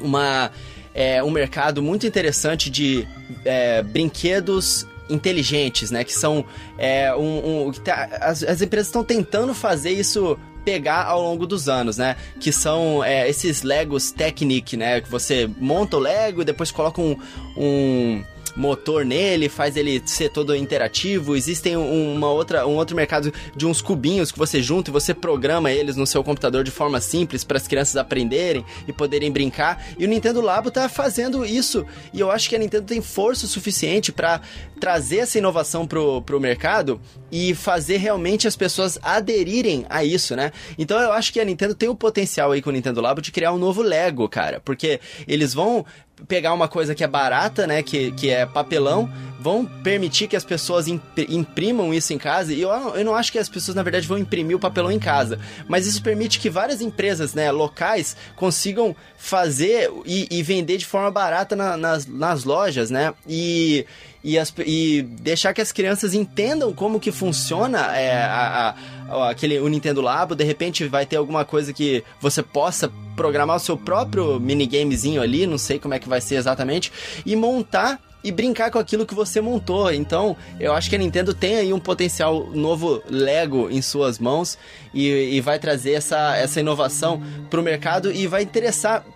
[0.00, 0.50] uma
[0.94, 3.06] é, um mercado muito interessante de
[3.44, 6.04] é, brinquedos inteligentes, né?
[6.04, 6.44] Que são
[6.78, 11.68] é, um, um tá, as, as empresas estão tentando fazer isso pegar ao longo dos
[11.68, 12.16] anos, né?
[12.40, 15.00] Que são é, esses Legos Technic, né?
[15.00, 17.16] Que você monta o Lego e depois coloca um,
[17.56, 21.36] um motor nele, faz ele ser todo interativo.
[21.36, 25.70] Existem uma outra, um outro mercado de uns cubinhos que você junta e você programa
[25.70, 29.84] eles no seu computador de forma simples para as crianças aprenderem e poderem brincar.
[29.98, 31.84] E o Nintendo Labo tá fazendo isso.
[32.12, 34.40] E eu acho que a Nintendo tem força suficiente para
[34.80, 40.52] trazer essa inovação pro, pro mercado e fazer realmente as pessoas aderirem a isso, né?
[40.78, 43.32] Então eu acho que a Nintendo tem o potencial aí com o Nintendo Labo de
[43.32, 45.84] criar um novo Lego, cara, porque eles vão
[46.26, 50.44] pegar uma coisa que é barata, né, que, que é papelão, vão permitir que as
[50.44, 54.08] pessoas imprimam isso em casa, e eu, eu não acho que as pessoas, na verdade,
[54.08, 58.96] vão imprimir o papelão em casa, mas isso permite que várias empresas, né, locais, consigam
[59.16, 63.86] fazer e, e vender de forma barata na, nas, nas lojas, né, e
[64.26, 68.74] e, as, e deixar que as crianças entendam como que funciona é, a,
[69.08, 70.34] a, aquele, o Nintendo Labo.
[70.34, 75.46] De repente vai ter alguma coisa que você possa programar o seu próprio minigamezinho ali,
[75.46, 76.92] não sei como é que vai ser exatamente,
[77.24, 79.92] e montar e brincar com aquilo que você montou.
[79.92, 84.58] Então, eu acho que a Nintendo tem aí um potencial novo Lego em suas mãos
[84.92, 89.06] e, e vai trazer essa, essa inovação para o mercado e vai interessar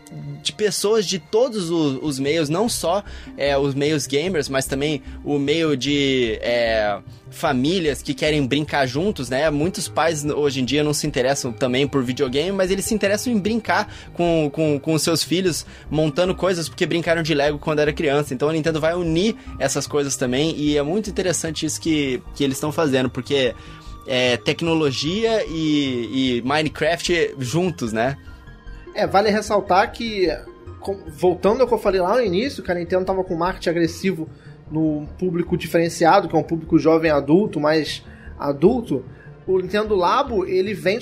[0.40, 3.03] de pessoas de todos os, os meios, não só
[3.37, 6.96] é, os meios gamers, mas também o meio de é,
[7.31, 9.49] famílias que querem brincar juntos, né?
[9.51, 13.33] Muitos pais hoje em dia não se interessam também por videogame, mas eles se interessam
[13.33, 17.79] em brincar com, com, com os seus filhos, montando coisas porque brincaram de Lego quando
[17.79, 18.35] era criança.
[18.35, 22.45] Então a Nintendo vai unir essas coisas também e é muito interessante isso que, que
[22.45, 23.55] eles estão fazendo, porque
[24.07, 28.16] é tecnologia e, e Minecraft juntos, né?
[28.95, 30.29] É, vale ressaltar que,
[31.16, 34.29] voltando ao que eu falei lá no início, que a Nintendo tava com marketing agressivo
[34.71, 38.05] no público diferenciado, que é um público jovem adulto, mais
[38.39, 39.05] adulto,
[39.47, 40.99] o Nintendo Labo, ele vem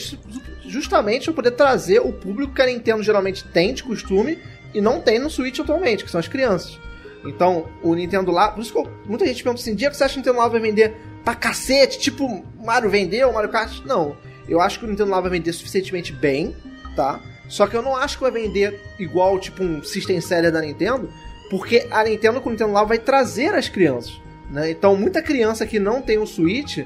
[0.67, 4.39] justamente para poder trazer o público que a Nintendo geralmente tem de costume
[4.75, 6.79] e não tem no Switch atualmente, que são as crianças.
[7.25, 10.05] Então, o Nintendo Labo, por isso que eu, muita gente pergunta assim, dia que você
[10.05, 13.85] acha que o Nintendo Labo vai vender pra cacete, tipo Mario vendeu, Mario Kart?
[13.85, 14.17] Não.
[14.49, 16.57] Eu acho que o Nintendo Labo vai vender suficientemente bem,
[16.97, 17.21] tá?
[17.49, 21.11] Só que eu não acho que vai vender igual, tipo, um System Seller da Nintendo,
[21.51, 24.21] porque a Nintendo com o Nintendo Labo vai trazer as crianças.
[24.51, 24.71] Né?
[24.71, 26.79] Então, muita criança que não tem o Switch,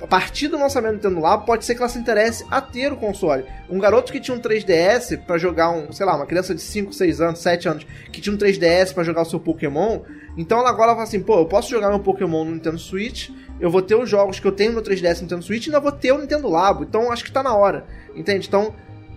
[0.00, 2.92] a partir do lançamento do Nintendo Labo, pode ser que ela se interesse a ter
[2.92, 3.44] o console.
[3.70, 6.92] Um garoto que tinha um 3DS para jogar um, sei lá, uma criança de 5,
[6.92, 10.00] 6 anos, 7 anos, que tinha um 3DS para jogar o seu Pokémon,
[10.36, 13.70] então ela agora fala assim, pô, eu posso jogar meu Pokémon no Nintendo Switch, eu
[13.70, 15.92] vou ter os jogos que eu tenho no 3DS no Nintendo Switch e ainda vou
[15.92, 16.82] ter o Nintendo Labo.
[16.82, 17.86] Então, acho que tá na hora.
[18.14, 18.48] Entende?
[18.48, 18.74] Então,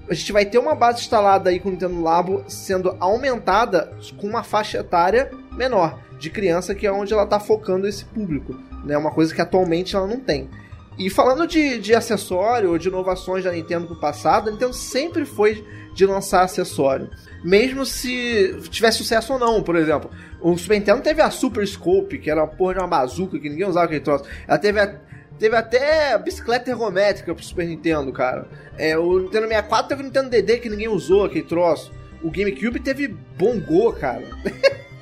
[0.09, 4.27] a gente vai ter uma base instalada aí com o Nintendo Labo sendo aumentada com
[4.27, 8.55] uma faixa etária menor, de criança, que é onde ela está focando esse público.
[8.83, 8.97] Né?
[8.97, 10.49] Uma coisa que atualmente ela não tem.
[10.97, 15.25] E falando de, de acessório ou de inovações da Nintendo do passado, a Nintendo sempre
[15.25, 17.09] foi de lançar acessório.
[17.43, 20.09] Mesmo se tivesse sucesso ou não, por exemplo.
[20.41, 23.49] O Super Nintendo teve a Super Scope, que era uma porra de uma bazuca que
[23.49, 24.25] ninguém usava aquele troço.
[24.47, 24.95] Ela teve a
[25.39, 28.47] Teve até bicicleta ergométrica pro Super Nintendo, cara.
[28.77, 31.91] É, o Nintendo 64 teve o Nintendo DD que ninguém usou, aquele troço.
[32.23, 34.23] O GameCube teve Bongo, cara.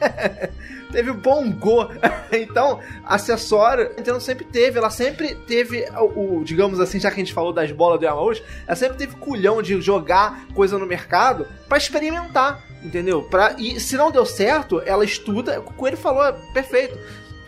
[0.92, 1.88] teve Bongo.
[2.34, 4.80] então, acessório, a Nintendo sempre teve.
[4.80, 8.06] Ela sempre teve o, o, digamos assim, já que a gente falou das bolas do
[8.06, 12.64] Yamauchi, ela sempre teve culhão de jogar coisa no mercado para experimentar.
[12.84, 13.24] Entendeu?
[13.24, 15.60] Pra, e se não deu certo, ela estuda.
[15.62, 16.98] O Coelho falou, é perfeito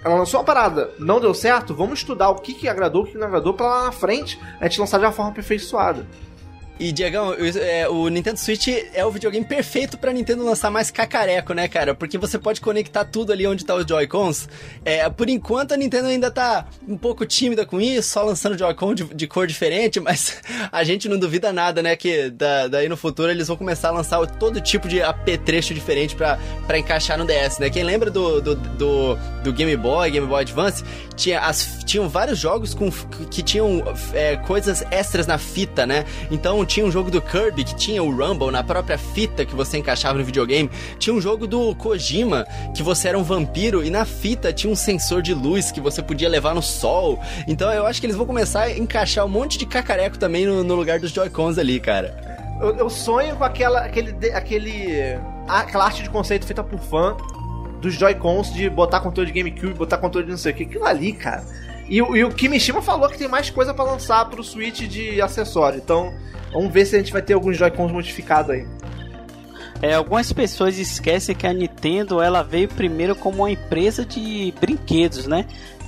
[0.05, 3.17] ela lançou uma parada, não deu certo, vamos estudar o que, que agradou, o que
[3.17, 6.05] não agradou, pra lá na frente a gente lançar de uma forma aperfeiçoada.
[6.77, 11.53] E, Diegão, é, o Nintendo Switch é o videogame perfeito pra Nintendo lançar mais cacareco,
[11.53, 11.95] né, cara?
[11.95, 14.49] Porque você pode conectar tudo ali onde tá os Joy-Cons.
[14.83, 18.93] É, por enquanto, a Nintendo ainda tá um pouco tímida com isso, só lançando Joy-Con
[18.93, 22.97] de, de, cor diferente, mas a gente não duvida nada, né, que da, daí no
[22.97, 27.25] futuro eles vão começar a lançar todo tipo de apetrecho diferente pra, pra encaixar no
[27.25, 27.69] DS, né?
[27.69, 30.83] Quem lembra do, do, do, do Game Boy, Game Boy Advance,
[31.15, 32.91] tinha as, tinham vários jogos com,
[33.31, 33.81] que tinham
[34.13, 36.05] é, coisas extras na fita, né?
[36.29, 39.77] Então, tinha um jogo do Kirby que tinha o Rumble na própria fita que você
[39.77, 40.69] encaixava no videogame.
[40.97, 44.75] Tinha um jogo do Kojima que você era um vampiro e na fita tinha um
[44.75, 47.19] sensor de luz que você podia levar no sol.
[47.47, 50.63] Então eu acho que eles vão começar a encaixar um monte de cacareco também no,
[50.63, 52.35] no lugar dos Joy-Cons ali, cara.
[52.61, 57.15] Eu, eu, sonho com aquela, aquele, aquele, aquela arte de conceito feita por fã
[57.81, 60.63] dos Joy-Cons de botar controle de GameCube, botar controle de não sei o que.
[60.63, 61.43] Aquilo ali, cara.
[61.87, 65.77] E, e o Kimishima falou que tem mais coisa para lançar pro Switch de acessório.
[65.77, 66.13] Então,
[66.55, 68.65] Vamos ver se a gente vai ter alguns Joy-Cons modificados aí.
[69.81, 75.27] É, algumas pessoas esquecem que a Nintendo ela veio primeiro como uma empresa de brinquedos,
[75.27, 75.45] né?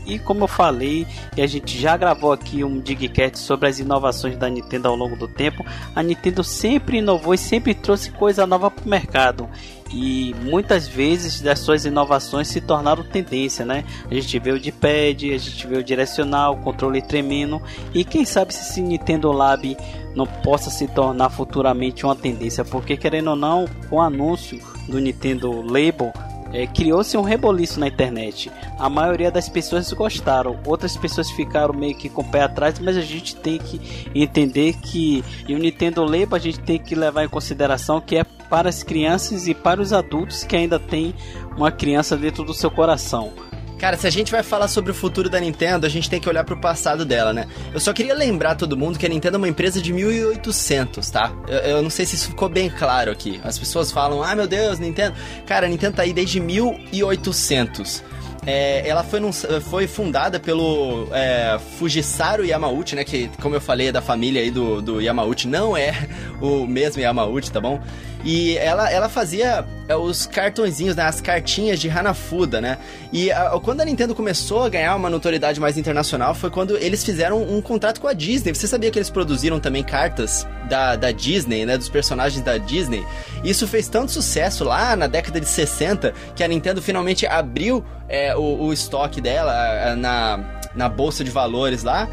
[0.08, 4.38] E como eu falei, e a gente já gravou aqui um Digcast sobre as inovações
[4.38, 8.72] da Nintendo ao longo do tempo, a Nintendo sempre inovou e sempre trouxe coisa nova
[8.72, 9.50] para o mercado
[9.92, 13.84] e muitas vezes das suas inovações se tornaram tendência, né?
[14.10, 17.62] A gente vê o de pad, a gente vê o direcional, o controle tremendo
[17.94, 19.78] e quem sabe se esse Nintendo Lab
[20.16, 25.62] não possa se tornar futuramente uma tendência, porque querendo ou não, o anúncio do Nintendo
[25.62, 26.12] Label
[26.54, 28.52] é, criou-se um reboliço na internet.
[28.78, 32.98] A maioria das pessoas gostaram, outras pessoas ficaram meio que com o pé atrás, mas
[32.98, 37.24] a gente tem que entender que e o Nintendo Label a gente tem que levar
[37.24, 41.14] em consideração que é para as crianças e para os adultos que ainda tem
[41.56, 43.47] uma criança dentro do seu coração.
[43.78, 46.28] Cara, se a gente vai falar sobre o futuro da Nintendo, a gente tem que
[46.28, 47.46] olhar pro passado dela, né?
[47.72, 51.32] Eu só queria lembrar todo mundo que a Nintendo é uma empresa de 1800, tá?
[51.48, 53.40] Eu, eu, não sei se isso ficou bem claro aqui.
[53.44, 55.16] As pessoas falam, ah, meu Deus, Nintendo.
[55.46, 58.04] Cara, a Nintendo tá aí desde 1800.
[58.48, 63.04] É, ela foi, num, foi fundada pelo é, Fujisaru Yamauchi, né?
[63.04, 65.48] Que, como eu falei, é da família aí do, do Yamauchi.
[65.48, 66.08] Não é
[66.42, 67.80] o mesmo Yamauchi, tá bom?
[68.28, 72.78] E ela, ela fazia é, os cartõezinhos, né, as cartinhas de Hanafuda, né?
[73.14, 77.06] E a, quando a Nintendo começou a ganhar uma notoriedade mais internacional foi quando eles
[77.06, 78.54] fizeram um contrato com a Disney.
[78.54, 83.08] Você sabia que eles produziram também cartas da, da Disney, né, dos personagens da Disney?
[83.46, 88.36] Isso fez tanto sucesso lá na década de 60 que a Nintendo finalmente abriu é,
[88.36, 92.10] o, o estoque dela na, na bolsa de valores lá.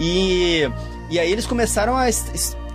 [0.00, 0.62] E,
[1.10, 2.08] e aí eles começaram a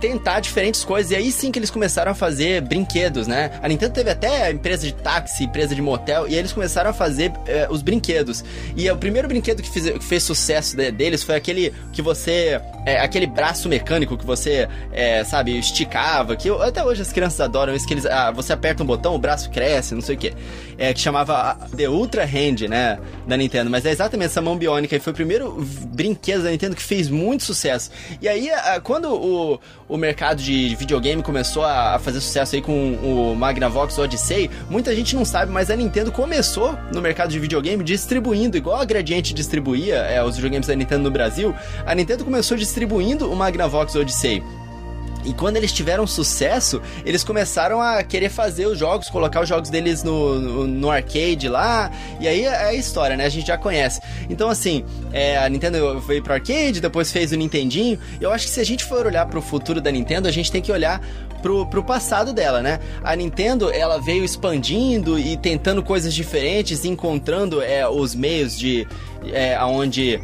[0.04, 1.10] tentar diferentes coisas.
[1.12, 3.58] E aí sim que eles começaram a fazer brinquedos, né?
[3.62, 7.32] A Nintendo teve até empresa de táxi, empresa de motel, e eles começaram a fazer
[7.46, 8.44] é, os brinquedos.
[8.76, 12.60] E o primeiro brinquedo que, fiz, que fez sucesso de, deles foi aquele que você.
[12.84, 16.36] É, aquele braço mecânico que você, é, sabe, esticava.
[16.36, 19.18] Que até hoje as crianças adoram isso, que eles, ah, você aperta um botão, o
[19.18, 20.34] braço cresce, não sei o que.
[20.76, 22.98] É, que chamava The Ultra Hand, né?
[23.26, 23.70] Da Nintendo.
[23.70, 24.94] Mas é exatamente essa mão biônica.
[24.94, 27.90] E foi o primeiro brinquedo da Nintendo que fez muito sucesso.
[28.20, 28.50] E aí,
[28.82, 29.58] quando o,
[29.94, 35.14] o mercado de videogame começou a, fazer sucesso aí com o Magnavox Odyssey, muita gente
[35.14, 39.94] não sabe, mas a Nintendo começou no mercado de videogame distribuindo, igual a Gradiente distribuía
[39.98, 41.54] é, os videogames da Nintendo no Brasil,
[41.86, 44.42] a Nintendo começou distribuindo o Magnavox Odyssey.
[45.24, 49.70] E quando eles tiveram sucesso, eles começaram a querer fazer os jogos, colocar os jogos
[49.70, 51.90] deles no, no, no arcade lá.
[52.20, 53.24] E aí é a história, né?
[53.24, 54.00] A gente já conhece.
[54.28, 57.98] Então, assim, é, a Nintendo veio pro arcade, depois fez o Nintendinho.
[58.20, 60.60] Eu acho que se a gente for olhar pro futuro da Nintendo, a gente tem
[60.60, 61.00] que olhar
[61.40, 62.80] pro, pro passado dela, né?
[63.02, 68.86] A Nintendo, ela veio expandindo e tentando coisas diferentes, encontrando é, os meios de...
[69.32, 70.20] É, onde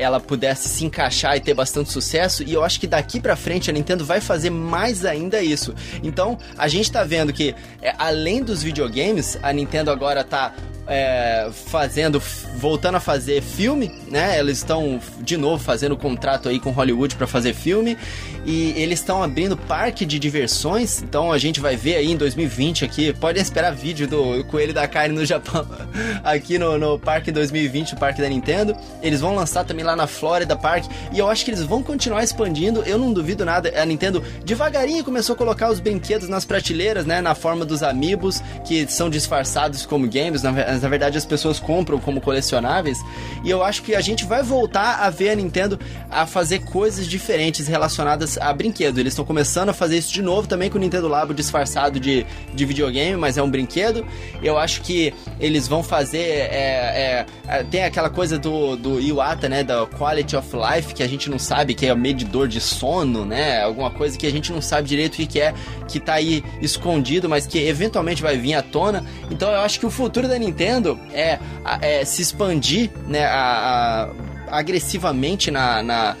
[0.00, 2.42] ela pudesse se encaixar e ter bastante sucesso.
[2.42, 5.74] E eu acho que daqui para frente a Nintendo vai fazer mais ainda isso.
[6.02, 10.54] Então a gente tá vendo que é, além dos videogames, a Nintendo agora tá
[10.90, 12.20] é, fazendo,
[12.56, 14.40] voltando a fazer filme, né?
[14.40, 17.96] Eles estão de novo fazendo contrato aí com Hollywood para fazer filme
[18.44, 21.00] e eles estão abrindo parque de diversões.
[21.00, 24.88] Então a gente vai ver aí em 2020 aqui, pode esperar vídeo do Coelho da
[24.88, 25.64] Carne no Japão
[26.24, 28.76] aqui no, no Parque 2020, o Parque da Nintendo.
[29.00, 32.24] Eles vão lançar também lá na Flórida Park e eu acho que eles vão continuar
[32.24, 32.82] expandindo.
[32.82, 33.72] Eu não duvido nada.
[33.80, 37.20] A Nintendo devagarinho começou a colocar os brinquedos nas prateleiras, né?
[37.20, 40.42] Na forma dos amiibos que são disfarçados como games.
[40.42, 42.98] Na, na verdade as pessoas compram como colecionáveis.
[43.44, 45.78] E eu acho que a gente vai voltar a ver a Nintendo
[46.10, 48.98] a fazer coisas diferentes relacionadas a brinquedo.
[48.98, 52.26] Eles estão começando a fazer isso de novo também com o Nintendo Labo disfarçado de,
[52.54, 54.06] de videogame, mas é um brinquedo.
[54.42, 56.18] Eu acho que eles vão fazer.
[56.18, 59.64] É, é, é, tem aquela coisa do, do Iwata, né?
[59.64, 63.24] Da Quality of Life, que a gente não sabe, que é o medidor de sono,
[63.24, 63.62] né?
[63.62, 65.54] Alguma coisa que a gente não sabe direito o que é,
[65.88, 69.04] que tá aí escondido, mas que eventualmente vai vir à tona.
[69.30, 70.69] Então eu acho que o futuro da Nintendo
[71.12, 71.38] É,
[71.80, 74.08] é se expandir né, a,
[74.48, 76.16] a, agressivamente na, na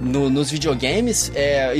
[0.00, 1.74] no, nos videogames, é,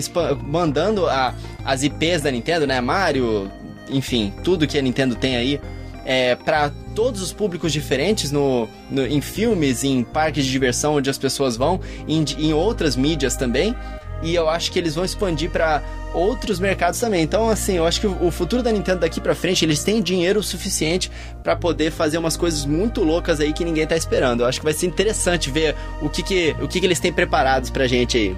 [0.46, 2.80] mandando a, as IPs da Nintendo, né?
[2.80, 3.50] Mario,
[3.88, 5.60] enfim, tudo que a Nintendo tem aí.
[6.04, 11.08] É, para todos os públicos diferentes no, no, em filmes, em parques de diversão onde
[11.08, 13.74] as pessoas vão, em, em outras mídias também
[14.22, 17.22] e eu acho que eles vão expandir para outros mercados também.
[17.22, 20.42] Então, assim, eu acho que o futuro da Nintendo daqui para frente, eles têm dinheiro
[20.42, 21.10] suficiente
[21.42, 24.40] para poder fazer umas coisas muito loucas aí que ninguém tá esperando.
[24.40, 27.12] Eu acho que vai ser interessante ver o que que, o que, que eles têm
[27.12, 28.36] preparados pra gente aí.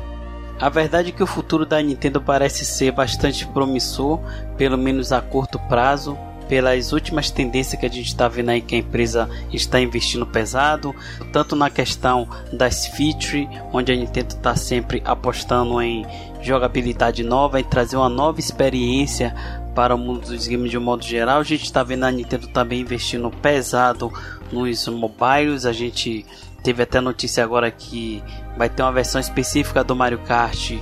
[0.61, 4.20] A verdade é que o futuro da Nintendo parece ser bastante promissor,
[4.57, 6.16] pelo menos a curto prazo
[6.53, 10.94] pelas últimas tendências que a gente está vendo aí que a empresa está investindo pesado,
[11.32, 16.05] tanto na questão das features, onde a Nintendo está sempre apostando em
[16.42, 19.34] jogabilidade nova, em trazer uma nova experiência
[19.74, 21.40] para o mundo dos games de um modo geral.
[21.40, 24.12] A gente está vendo a Nintendo também investindo pesado
[24.53, 25.64] nos mobiles.
[25.64, 26.26] A gente
[26.62, 28.22] teve até notícia agora que
[28.59, 30.72] vai ter uma versão específica do Mario Kart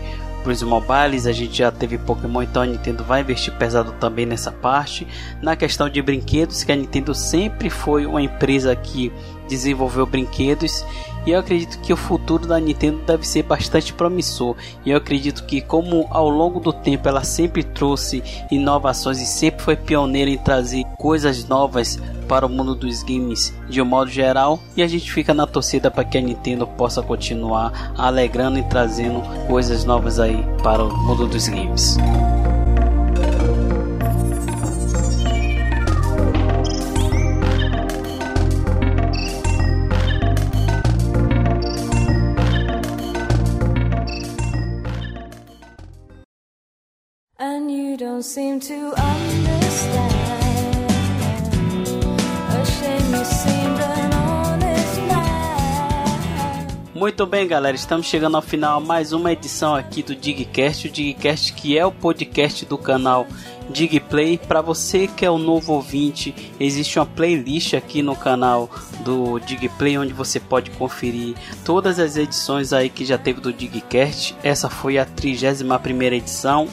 [0.48, 4.50] os mobiles, a gente já teve Pokémon, então a Nintendo vai investir pesado também nessa
[4.50, 5.06] parte.
[5.42, 9.12] Na questão de brinquedos, que a Nintendo sempre foi uma empresa que
[9.48, 10.84] desenvolveu brinquedos
[11.26, 14.56] e eu acredito que o futuro da Nintendo deve ser bastante promissor.
[14.84, 19.62] E eu acredito que como ao longo do tempo ela sempre trouxe inovações e sempre
[19.62, 21.98] foi pioneira em trazer coisas novas
[22.28, 25.90] para o mundo dos games de um modo geral, e a gente fica na torcida
[25.90, 31.26] para que a Nintendo possa continuar alegrando e trazendo coisas novas aí para o mundo
[31.26, 31.98] dos games.
[56.94, 61.54] Muito bem, galera, estamos chegando ao final mais uma edição aqui do Digcast, o Digcast
[61.54, 63.26] que é o podcast do canal
[63.70, 64.36] Digplay.
[64.36, 68.68] Para você que é o novo ouvinte, existe uma playlist aqui no canal
[69.02, 71.34] do Digplay onde você pode conferir
[71.64, 74.36] todas as edições aí que já teve do Digcast.
[74.42, 76.68] Essa foi a 31 primeira edição.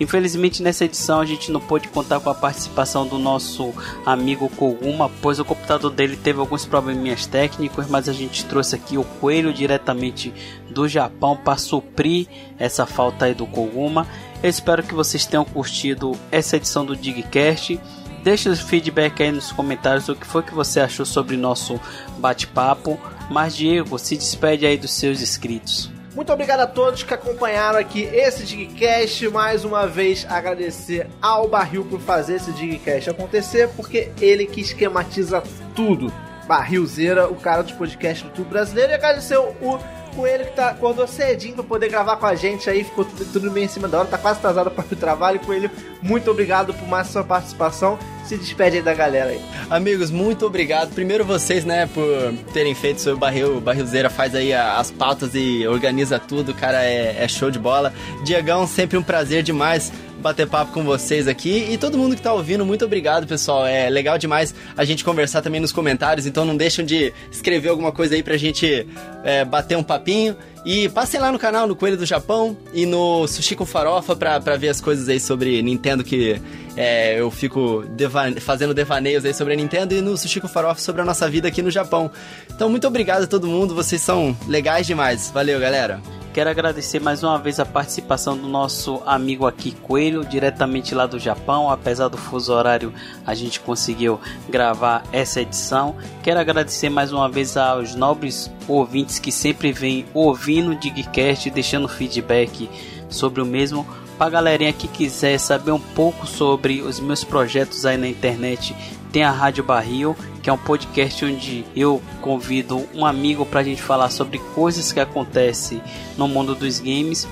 [0.00, 3.74] Infelizmente nessa edição a gente não pôde contar com a participação do nosso
[4.06, 8.96] amigo Koguma, pois o computador dele teve alguns probleminhas técnicos, mas a gente trouxe aqui
[8.96, 10.32] o Coelho diretamente
[10.70, 12.26] do Japão para suprir
[12.58, 14.06] essa falta aí do Koguma.
[14.42, 17.78] Eu espero que vocês tenham curtido essa edição do Digcast.
[18.24, 21.78] Deixe o feedback aí nos comentários o que foi que você achou sobre nosso
[22.18, 22.98] bate-papo.
[23.30, 25.90] Mas Diego, se despede aí dos seus inscritos.
[26.14, 29.28] Muito obrigado a todos que acompanharam aqui esse Digcast.
[29.28, 35.42] Mais uma vez agradecer ao Barril por fazer esse Digcast acontecer, porque ele que esquematiza
[35.74, 36.12] tudo.
[36.48, 38.90] Barrilzeira, o cara dos podcasts do YouTube brasileiro.
[38.90, 39.78] E agradecer o
[40.10, 43.50] Coelho que tá, acordou cedinho pra poder gravar com a gente aí, ficou tudo, tudo
[43.50, 45.40] bem em cima da hora, tá quase atrasado para o trabalho.
[45.40, 45.70] Coelho,
[46.02, 47.98] muito obrigado por mais sua participação.
[48.24, 49.40] Se despede aí da galera aí.
[49.68, 50.94] Amigos, muito obrigado.
[50.94, 52.04] Primeiro vocês, né, por
[52.52, 57.28] terem feito seu barril, barrilzeira, faz aí as pautas e organiza tudo, cara, é, é
[57.28, 57.92] show de bola.
[58.22, 61.66] Diegão, sempre um prazer demais bater papo com vocês aqui.
[61.70, 63.66] E todo mundo que tá ouvindo, muito obrigado, pessoal.
[63.66, 67.92] É legal demais a gente conversar também nos comentários, então não deixam de escrever alguma
[67.92, 68.86] coisa aí pra gente
[69.24, 70.36] é, bater um papinho.
[70.64, 74.38] E passem lá no canal, no Coelho do Japão e no Sushi com Farofa pra,
[74.40, 76.40] pra ver as coisas aí sobre Nintendo que
[76.80, 80.80] é, eu fico deva fazendo devaneios aí sobre a Nintendo e no Sushi com Farofa
[80.80, 82.10] sobre a nossa vida aqui no Japão.
[82.50, 85.30] Então, muito obrigado a todo mundo, vocês são legais demais.
[85.30, 86.00] Valeu, galera!
[86.32, 91.18] Quero agradecer mais uma vez a participação do nosso amigo aqui Coelho, diretamente lá do
[91.18, 91.68] Japão.
[91.68, 92.94] Apesar do fuso horário,
[93.26, 94.18] a gente conseguiu
[94.48, 95.96] gravar essa edição.
[96.22, 101.88] Quero agradecer mais uma vez aos nobres ouvintes que sempre vêm ouvindo o Digcast, deixando
[101.88, 102.70] feedback
[103.10, 103.84] sobre o mesmo.
[104.20, 108.76] Para galerinha que quiser saber um pouco sobre os meus projetos aí na internet,
[109.10, 113.62] tem a Rádio Barril, que é um podcast onde eu convido um amigo para a
[113.62, 115.80] gente falar sobre coisas que acontecem
[116.18, 117.26] no mundo dos games.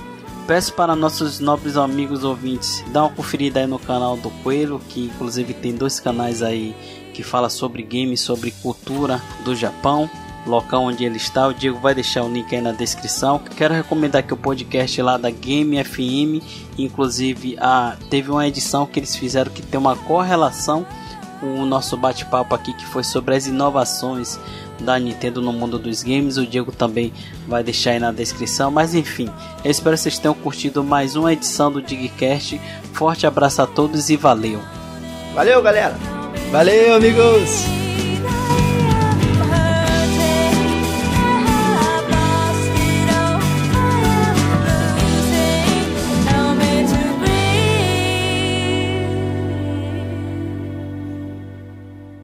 [0.47, 5.05] Peço para nossos nobres amigos ouvintes dar uma conferida aí no canal do Coelho, que
[5.05, 6.75] inclusive tem dois canais aí
[7.13, 10.09] que fala sobre games, sobre cultura do Japão
[10.45, 11.47] local onde ele está.
[11.47, 13.39] O Diego vai deixar o link aí na descrição.
[13.39, 16.43] Quero recomendar que o podcast lá da Game FM,
[16.77, 20.85] inclusive a, teve uma edição que eles fizeram que tem uma correlação
[21.41, 24.39] o nosso bate-papo aqui que foi sobre as inovações
[24.79, 26.37] da Nintendo no mundo dos games.
[26.37, 27.13] O Diego também
[27.47, 28.71] vai deixar aí na descrição.
[28.71, 29.29] Mas enfim,
[29.63, 32.59] eu espero que vocês tenham curtido mais uma edição do Digcast.
[32.93, 34.61] Forte abraço a todos e valeu!
[35.33, 35.95] Valeu, galera!
[36.51, 37.88] Valeu, amigos!